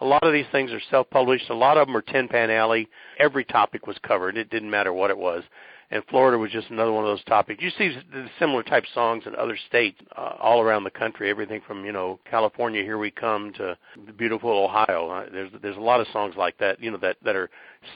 A 0.00 0.04
lot 0.04 0.24
of 0.24 0.32
these 0.32 0.46
things 0.52 0.72
are 0.72 0.80
self-published. 0.90 1.48
A 1.50 1.54
lot 1.54 1.78
of 1.78 1.86
them 1.86 1.96
are 1.96 2.02
Tin 2.02 2.28
Pan 2.28 2.50
Alley. 2.50 2.88
Every 3.18 3.44
topic 3.44 3.86
was 3.86 3.96
covered. 4.02 4.36
It 4.36 4.50
didn't 4.50 4.70
matter 4.70 4.92
what 4.92 5.10
it 5.10 5.18
was. 5.18 5.42
and 5.90 6.02
Florida 6.10 6.36
was 6.36 6.50
just 6.50 6.70
another 6.70 6.92
one 6.92 7.04
of 7.04 7.08
those 7.08 7.24
topics. 7.24 7.62
You 7.62 7.70
see 7.78 7.96
similar 8.38 8.62
type 8.62 8.84
songs 8.92 9.24
in 9.26 9.34
other 9.36 9.56
states 9.68 10.00
uh, 10.16 10.34
all 10.40 10.60
around 10.60 10.84
the 10.84 10.90
country. 10.90 11.30
Everything 11.30 11.60
from 11.66 11.84
you 11.84 11.92
know 11.92 12.18
California, 12.28 12.82
Here 12.82 12.98
We 12.98 13.10
Come, 13.10 13.52
to 13.54 13.76
the 14.06 14.12
beautiful 14.12 14.50
Ohio. 14.50 15.08
Uh, 15.08 15.26
there's 15.32 15.50
there's 15.62 15.76
a 15.76 15.80
lot 15.80 16.00
of 16.00 16.06
songs 16.12 16.34
like 16.36 16.58
that. 16.58 16.82
You 16.82 16.90
know 16.90 16.98
that 16.98 17.16
that 17.24 17.36
are 17.36 17.50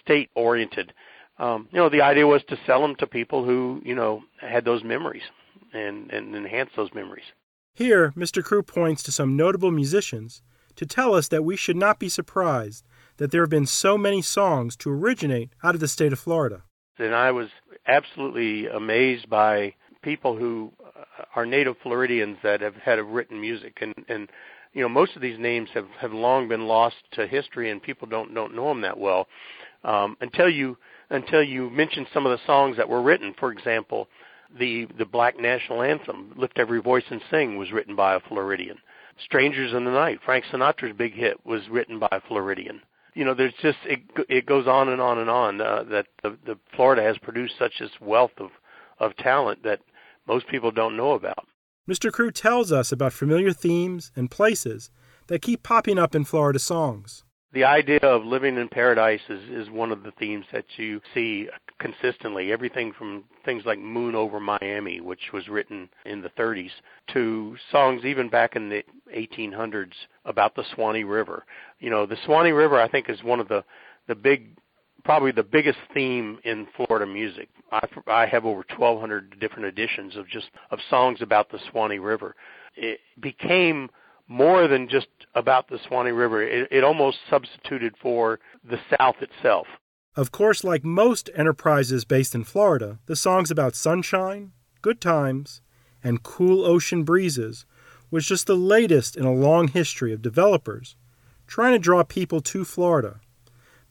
state 0.05 0.31
oriented. 0.35 0.93
Um, 1.41 1.69
you 1.73 1.79
know 1.79 1.89
the 1.89 2.03
idea 2.03 2.27
was 2.27 2.43
to 2.49 2.59
sell 2.67 2.83
them 2.83 2.95
to 2.97 3.07
people 3.07 3.45
who 3.45 3.81
you 3.85 3.95
know 3.95 4.23
had 4.41 4.65
those 4.65 4.85
memories 4.85 5.23
and 5.73 6.11
and 6.13 6.37
enhance 6.37 6.71
those 6.77 6.91
memories. 6.95 7.25
Here, 7.75 8.13
Mr. 8.17 8.45
Crew 8.45 8.63
points 8.63 9.03
to 9.05 9.13
some 9.13 9.37
notable 9.37 9.71
musicians 9.71 10.43
to 10.77 10.85
tell 10.85 11.15
us 11.15 11.29
that 11.29 11.45
we 11.45 11.57
should 11.57 11.77
not 11.77 11.99
be 11.99 12.09
surprised 12.09 12.85
that 13.17 13.31
there 13.31 13.43
have 13.43 13.51
been 13.51 13.67
so 13.67 13.97
many 13.97 14.21
songs 14.23 14.77
to 14.77 14.91
originate 14.91 15.51
out 15.65 15.75
of 15.75 15.81
the 15.81 15.89
state 15.89 16.13
of 16.13 16.19
Florida. 16.19 16.63
And 16.99 17.15
I 17.15 17.31
was 17.31 17.49
absolutely 17.87 18.67
amazed 18.67 19.29
by 19.31 19.75
people 20.03 20.37
who 20.37 20.73
are 21.35 21.47
native 21.47 21.77
Floridians 21.83 22.39
that 22.43 22.61
have 22.61 22.75
had 22.75 22.99
written 22.99 23.41
music, 23.41 23.79
and 23.81 23.95
and 24.09 24.29
you 24.75 24.83
know 24.83 24.89
most 24.89 25.17
of 25.17 25.23
these 25.23 25.39
names 25.39 25.71
have 25.73 25.89
have 25.99 26.13
long 26.13 26.49
been 26.49 26.67
lost 26.67 26.97
to 27.13 27.27
history, 27.27 27.71
and 27.71 27.83
people 27.83 28.07
don't 28.07 28.35
don't 28.35 28.55
know 28.55 28.69
them 28.69 28.83
that 28.83 28.99
well 28.99 29.27
um, 29.85 30.17
until 30.21 30.49
you 30.49 30.77
until 31.11 31.43
you 31.43 31.71
mention 31.71 32.07
some 32.13 32.27
of 32.27 32.33
the 32.33 32.45
songs 32.47 32.77
that 32.77 32.89
were 32.89 33.03
written. 33.03 33.35
For 33.39 33.53
example, 33.53 34.09
the 34.59 34.87
the 34.99 35.05
Black 35.05 35.39
National 35.39 35.83
Anthem, 35.83 36.33
"Lift 36.37 36.59
Every 36.59 36.81
Voice 36.81 37.05
and 37.11 37.21
Sing," 37.31 37.57
was 37.57 37.73
written 37.73 37.97
by 37.97 38.15
a 38.15 38.21
Floridian. 38.21 38.79
"Strangers 39.25 39.73
in 39.73 39.85
the 39.85 39.91
Night," 39.91 40.21
Frank 40.25 40.45
Sinatra's 40.47 40.97
big 40.97 41.15
hit, 41.15 41.45
was 41.45 41.69
written 41.69 41.99
by 41.99 42.09
a 42.11 42.21
Floridian 42.21 42.83
you 43.15 43.25
know, 43.25 43.35
there's 43.35 43.55
just 43.61 43.79
it 43.85 44.01
it 44.29 44.47
goes 44.47 44.67
on 44.67 44.89
and 44.89 45.01
on 45.01 45.19
and 45.19 45.31
on 45.31 45.61
uh, 45.61 45.85
that 45.91 46.07
the, 46.23 46.37
the 46.47 46.59
Florida 46.75 47.03
has 47.03 47.19
produced 47.19 47.55
such 47.59 47.79
this 47.81 47.91
wealth 48.01 48.33
of 48.39 48.51
of 48.99 49.17
talent 49.17 49.63
that 49.65 49.81
most 50.27 50.47
people 50.49 50.71
don't 50.71 50.97
know 50.97 51.13
about. 51.13 51.47
Mr. 51.89 52.13
Crew 52.13 52.31
tells 52.31 52.71
us 52.71 52.93
about 52.93 53.13
familiar 53.13 53.53
themes 53.53 54.13
and 54.15 54.31
places 54.31 54.91
that 55.27 55.43
keep 55.43 55.63
popping 55.63 55.99
up 55.99 56.15
in 56.15 56.25
Florida 56.25 56.59
songs 56.59 57.25
the 57.53 57.65
idea 57.65 57.99
of 58.03 58.25
living 58.25 58.57
in 58.57 58.69
paradise 58.69 59.21
is, 59.29 59.43
is 59.51 59.71
one 59.71 59.91
of 59.91 60.05
the 60.05 60.13
themes 60.13 60.45
that 60.53 60.67
you 60.77 61.01
see 61.13 61.49
consistently. 61.81 62.53
Everything 62.53 62.93
from 62.97 63.25
things 63.45 63.65
like 63.67 63.79
Moon 63.79 64.15
Over 64.15 64.39
Miami, 64.39 65.01
which 65.01 65.33
was 65.33 65.49
written 65.49 65.89
in 66.05 66.23
the 66.23 66.29
30s, 66.31 66.71
to 67.13 67.57
songs 67.73 68.05
even 68.05 68.29
back 68.29 68.55
in 68.55 68.69
the 68.69 68.85
1800s 69.17 69.93
about 70.25 70.55
the 70.55 70.65
Swanee 70.75 71.03
River. 71.03 71.45
You 71.81 71.91
know, 71.91 72.07
the 72.07 72.19
Swanee 72.25 72.53
River, 72.53 72.81
I 72.81 72.89
think, 72.89 73.09
is 73.09 73.23
one 73.25 73.41
of 73.41 73.49
the, 73.49 73.65
the 74.07 74.15
big, 74.15 74.57
probably 75.03 75.33
the 75.33 75.43
biggest 75.43 75.79
theme 75.93 76.39
in 76.45 76.69
Florida 76.77 77.07
music. 77.07 77.49
I, 77.73 77.81
I 78.07 78.27
have 78.27 78.45
over 78.45 78.65
1,200 78.77 79.41
different 79.41 79.65
editions 79.65 80.15
of 80.15 80.29
just 80.29 80.51
of 80.71 80.79
songs 80.89 81.21
about 81.21 81.51
the 81.51 81.59
Swanee 81.71 81.99
River. 81.99 82.37
It 82.77 83.01
became 83.21 83.91
more 84.31 84.69
than 84.69 84.89
just 84.89 85.09
about 85.35 85.69
the 85.69 85.79
Swanee 85.87 86.13
River. 86.13 86.41
It, 86.43 86.69
it 86.71 86.85
almost 86.85 87.19
substituted 87.29 87.97
for 88.01 88.39
the 88.65 88.79
South 88.97 89.17
itself. 89.21 89.67
Of 90.17 90.31
course, 90.31 90.65
like 90.65 90.85
most 90.85 91.29
enterprises 91.35 92.05
based 92.05 92.35
in 92.35 92.45
Florida, 92.45 93.01
the 93.07 93.17
songs 93.17 93.51
about 93.51 93.75
sunshine, 93.75 94.53
good 94.83 95.01
times, 95.01 95.63
and 96.03 96.23
cool 96.23 96.65
ocean 96.65 97.03
breezes 97.03 97.67
was 98.11 98.25
just 98.25 98.47
the 98.47 98.57
latest 98.57 99.17
in 99.17 99.25
a 99.25 99.33
long 99.33 99.69
history 99.69 100.13
of 100.13 100.23
developers 100.23 100.97
trying 101.47 101.73
to 101.73 101.79
draw 101.81 102.05
people 102.05 102.41
to 102.41 102.65
Florida. 102.65 103.21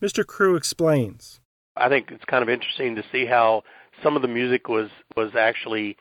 Mr. 0.01 0.25
Crew 0.25 0.55
explains. 0.55 1.41
I 1.75 1.89
think 1.89 2.11
it's 2.11 2.23
kind 2.25 2.41
of 2.41 2.49
interesting 2.49 2.95
to 2.95 3.03
see 3.11 3.25
how 3.25 3.63
some 4.01 4.15
of 4.15 4.21
the 4.21 4.29
music 4.29 4.69
was 4.69 4.89
was 5.17 5.31
actually 5.35 5.97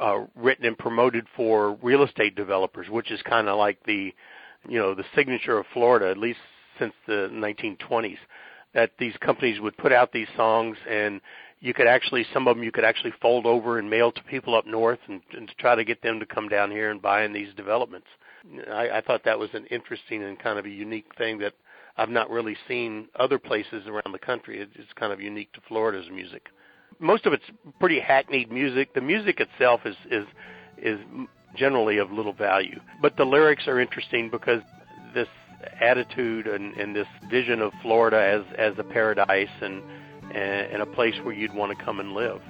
uh, 0.00 0.24
written 0.34 0.66
and 0.66 0.78
promoted 0.78 1.26
for 1.36 1.74
real 1.82 2.02
estate 2.02 2.34
developers, 2.34 2.88
which 2.88 3.10
is 3.10 3.20
kind 3.22 3.48
of 3.48 3.58
like 3.58 3.78
the, 3.84 4.14
you 4.68 4.78
know, 4.78 4.94
the 4.94 5.04
signature 5.14 5.58
of 5.58 5.66
Florida, 5.72 6.10
at 6.10 6.18
least 6.18 6.40
since 6.78 6.94
the 7.06 7.28
1920s. 7.32 8.18
That 8.74 8.92
these 8.98 9.14
companies 9.20 9.60
would 9.60 9.76
put 9.76 9.92
out 9.92 10.12
these 10.12 10.28
songs, 10.34 10.78
and 10.88 11.20
you 11.60 11.74
could 11.74 11.86
actually, 11.86 12.24
some 12.32 12.48
of 12.48 12.56
them 12.56 12.64
you 12.64 12.72
could 12.72 12.84
actually 12.84 13.12
fold 13.20 13.44
over 13.44 13.78
and 13.78 13.90
mail 13.90 14.10
to 14.12 14.22
people 14.24 14.54
up 14.54 14.66
north, 14.66 14.98
and, 15.08 15.20
and 15.36 15.46
to 15.46 15.54
try 15.56 15.74
to 15.74 15.84
get 15.84 16.00
them 16.02 16.18
to 16.20 16.26
come 16.26 16.48
down 16.48 16.70
here 16.70 16.90
and 16.90 17.02
buy 17.02 17.24
in 17.24 17.34
these 17.34 17.52
developments. 17.54 18.06
I, 18.72 18.88
I 18.88 19.00
thought 19.02 19.24
that 19.24 19.38
was 19.38 19.50
an 19.52 19.66
interesting 19.66 20.22
and 20.22 20.38
kind 20.38 20.58
of 20.58 20.64
a 20.64 20.70
unique 20.70 21.12
thing 21.18 21.38
that 21.40 21.52
I've 21.98 22.08
not 22.08 22.30
really 22.30 22.56
seen 22.66 23.08
other 23.20 23.38
places 23.38 23.86
around 23.86 24.12
the 24.12 24.18
country. 24.18 24.58
It's 24.58 24.92
kind 24.94 25.12
of 25.12 25.20
unique 25.20 25.52
to 25.52 25.60
Florida's 25.68 26.08
music 26.10 26.48
most 27.02 27.26
of 27.26 27.32
it's 27.32 27.44
pretty 27.80 28.00
hackneyed 28.00 28.50
music. 28.50 28.94
The 28.94 29.00
music 29.00 29.40
itself 29.40 29.82
is 29.84 29.96
is 30.10 30.26
is 30.78 30.98
generally 31.54 31.98
of 31.98 32.10
little 32.10 32.32
value, 32.32 32.80
but 33.02 33.16
the 33.16 33.24
lyrics 33.24 33.66
are 33.66 33.78
interesting 33.78 34.30
because 34.30 34.62
this 35.12 35.28
attitude 35.80 36.46
and, 36.46 36.74
and 36.76 36.96
this 36.96 37.06
vision 37.28 37.60
of 37.60 37.72
Florida 37.82 38.18
as 38.18 38.42
as 38.56 38.78
a 38.78 38.84
paradise 38.84 39.50
and 39.60 39.82
and 40.32 40.80
a 40.80 40.86
place 40.86 41.14
where 41.24 41.34
you'd 41.34 41.54
want 41.54 41.76
to 41.76 41.84
come 41.84 42.00
and 42.00 42.14
live. 42.14 42.40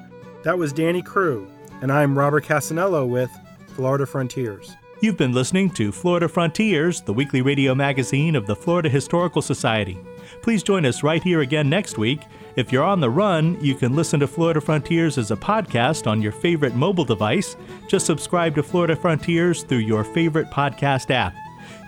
That 0.45 0.59
was 0.59 0.73
Danny 0.73 1.03
Crew, 1.03 1.49
and 1.81 1.91
I'm 1.91 2.17
Robert 2.17 2.45
Cassanello 2.45 3.07
with 3.07 3.31
Florida 3.75 4.07
Frontiers. 4.07 4.77
You've 5.01 5.17
been 5.17 5.33
listening 5.33 5.71
to 5.71 5.91
Florida 5.91 6.29
Frontiers, 6.29 7.01
the 7.01 7.13
weekly 7.13 7.43
radio 7.43 7.75
magazine 7.75 8.37
of 8.37 8.47
the 8.47 8.55
Florida 8.55 8.89
Historical 8.89 9.43
Society. 9.43 9.99
Please 10.43 10.63
join 10.63 10.87
us 10.87 11.03
right 11.03 11.23
here 11.23 11.41
again 11.41 11.69
next 11.69 11.99
week 11.99 12.21
if 12.57 12.71
you're 12.71 12.85
on 12.85 13.01
the 13.01 13.11
run, 13.11 13.57
you 13.63 13.75
can 13.75 13.97
listen 13.97 14.21
to 14.21 14.27
Florida 14.27 14.61
Frontiers 14.61 15.17
as 15.17 15.31
a 15.31 15.37
podcast 15.37 16.07
on 16.07 16.21
your 16.21 16.33
favorite 16.33 16.75
mobile 16.75 17.05
device. 17.05 17.57
Just 17.89 18.07
subscribe 18.07 18.55
to 18.57 18.63
Florida 18.63 18.95
Frontiers 18.95 19.63
through 19.63 19.79
your 19.79 20.05
favorite 20.05 20.51
podcast 20.51 21.11
app. 21.11 21.35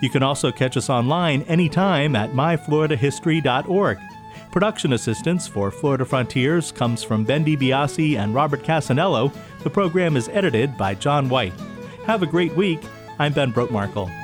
You 0.01 0.09
can 0.09 0.23
also 0.23 0.51
catch 0.51 0.77
us 0.77 0.89
online 0.89 1.43
anytime 1.43 2.17
at 2.17 2.31
myfloridahistory.org. 2.33 3.99
Production 4.51 4.93
assistance 4.93 5.47
for 5.47 5.71
Florida 5.71 6.05
Frontiers 6.05 6.73
comes 6.73 7.03
from 7.03 7.25
Ben 7.25 7.45
DiBiase 7.45 8.17
and 8.17 8.35
Robert 8.35 8.63
Cassanello. 8.63 9.33
The 9.65 9.71
program 9.71 10.17
is 10.17 10.29
edited 10.29 10.79
by 10.79 10.95
John 10.95 11.29
White. 11.29 11.55
Have 12.07 12.23
a 12.23 12.27
great 12.27 12.55
week. 12.55 12.81
I'm 13.19 13.33
Ben 13.33 13.53
Brotemarkle. 13.53 14.24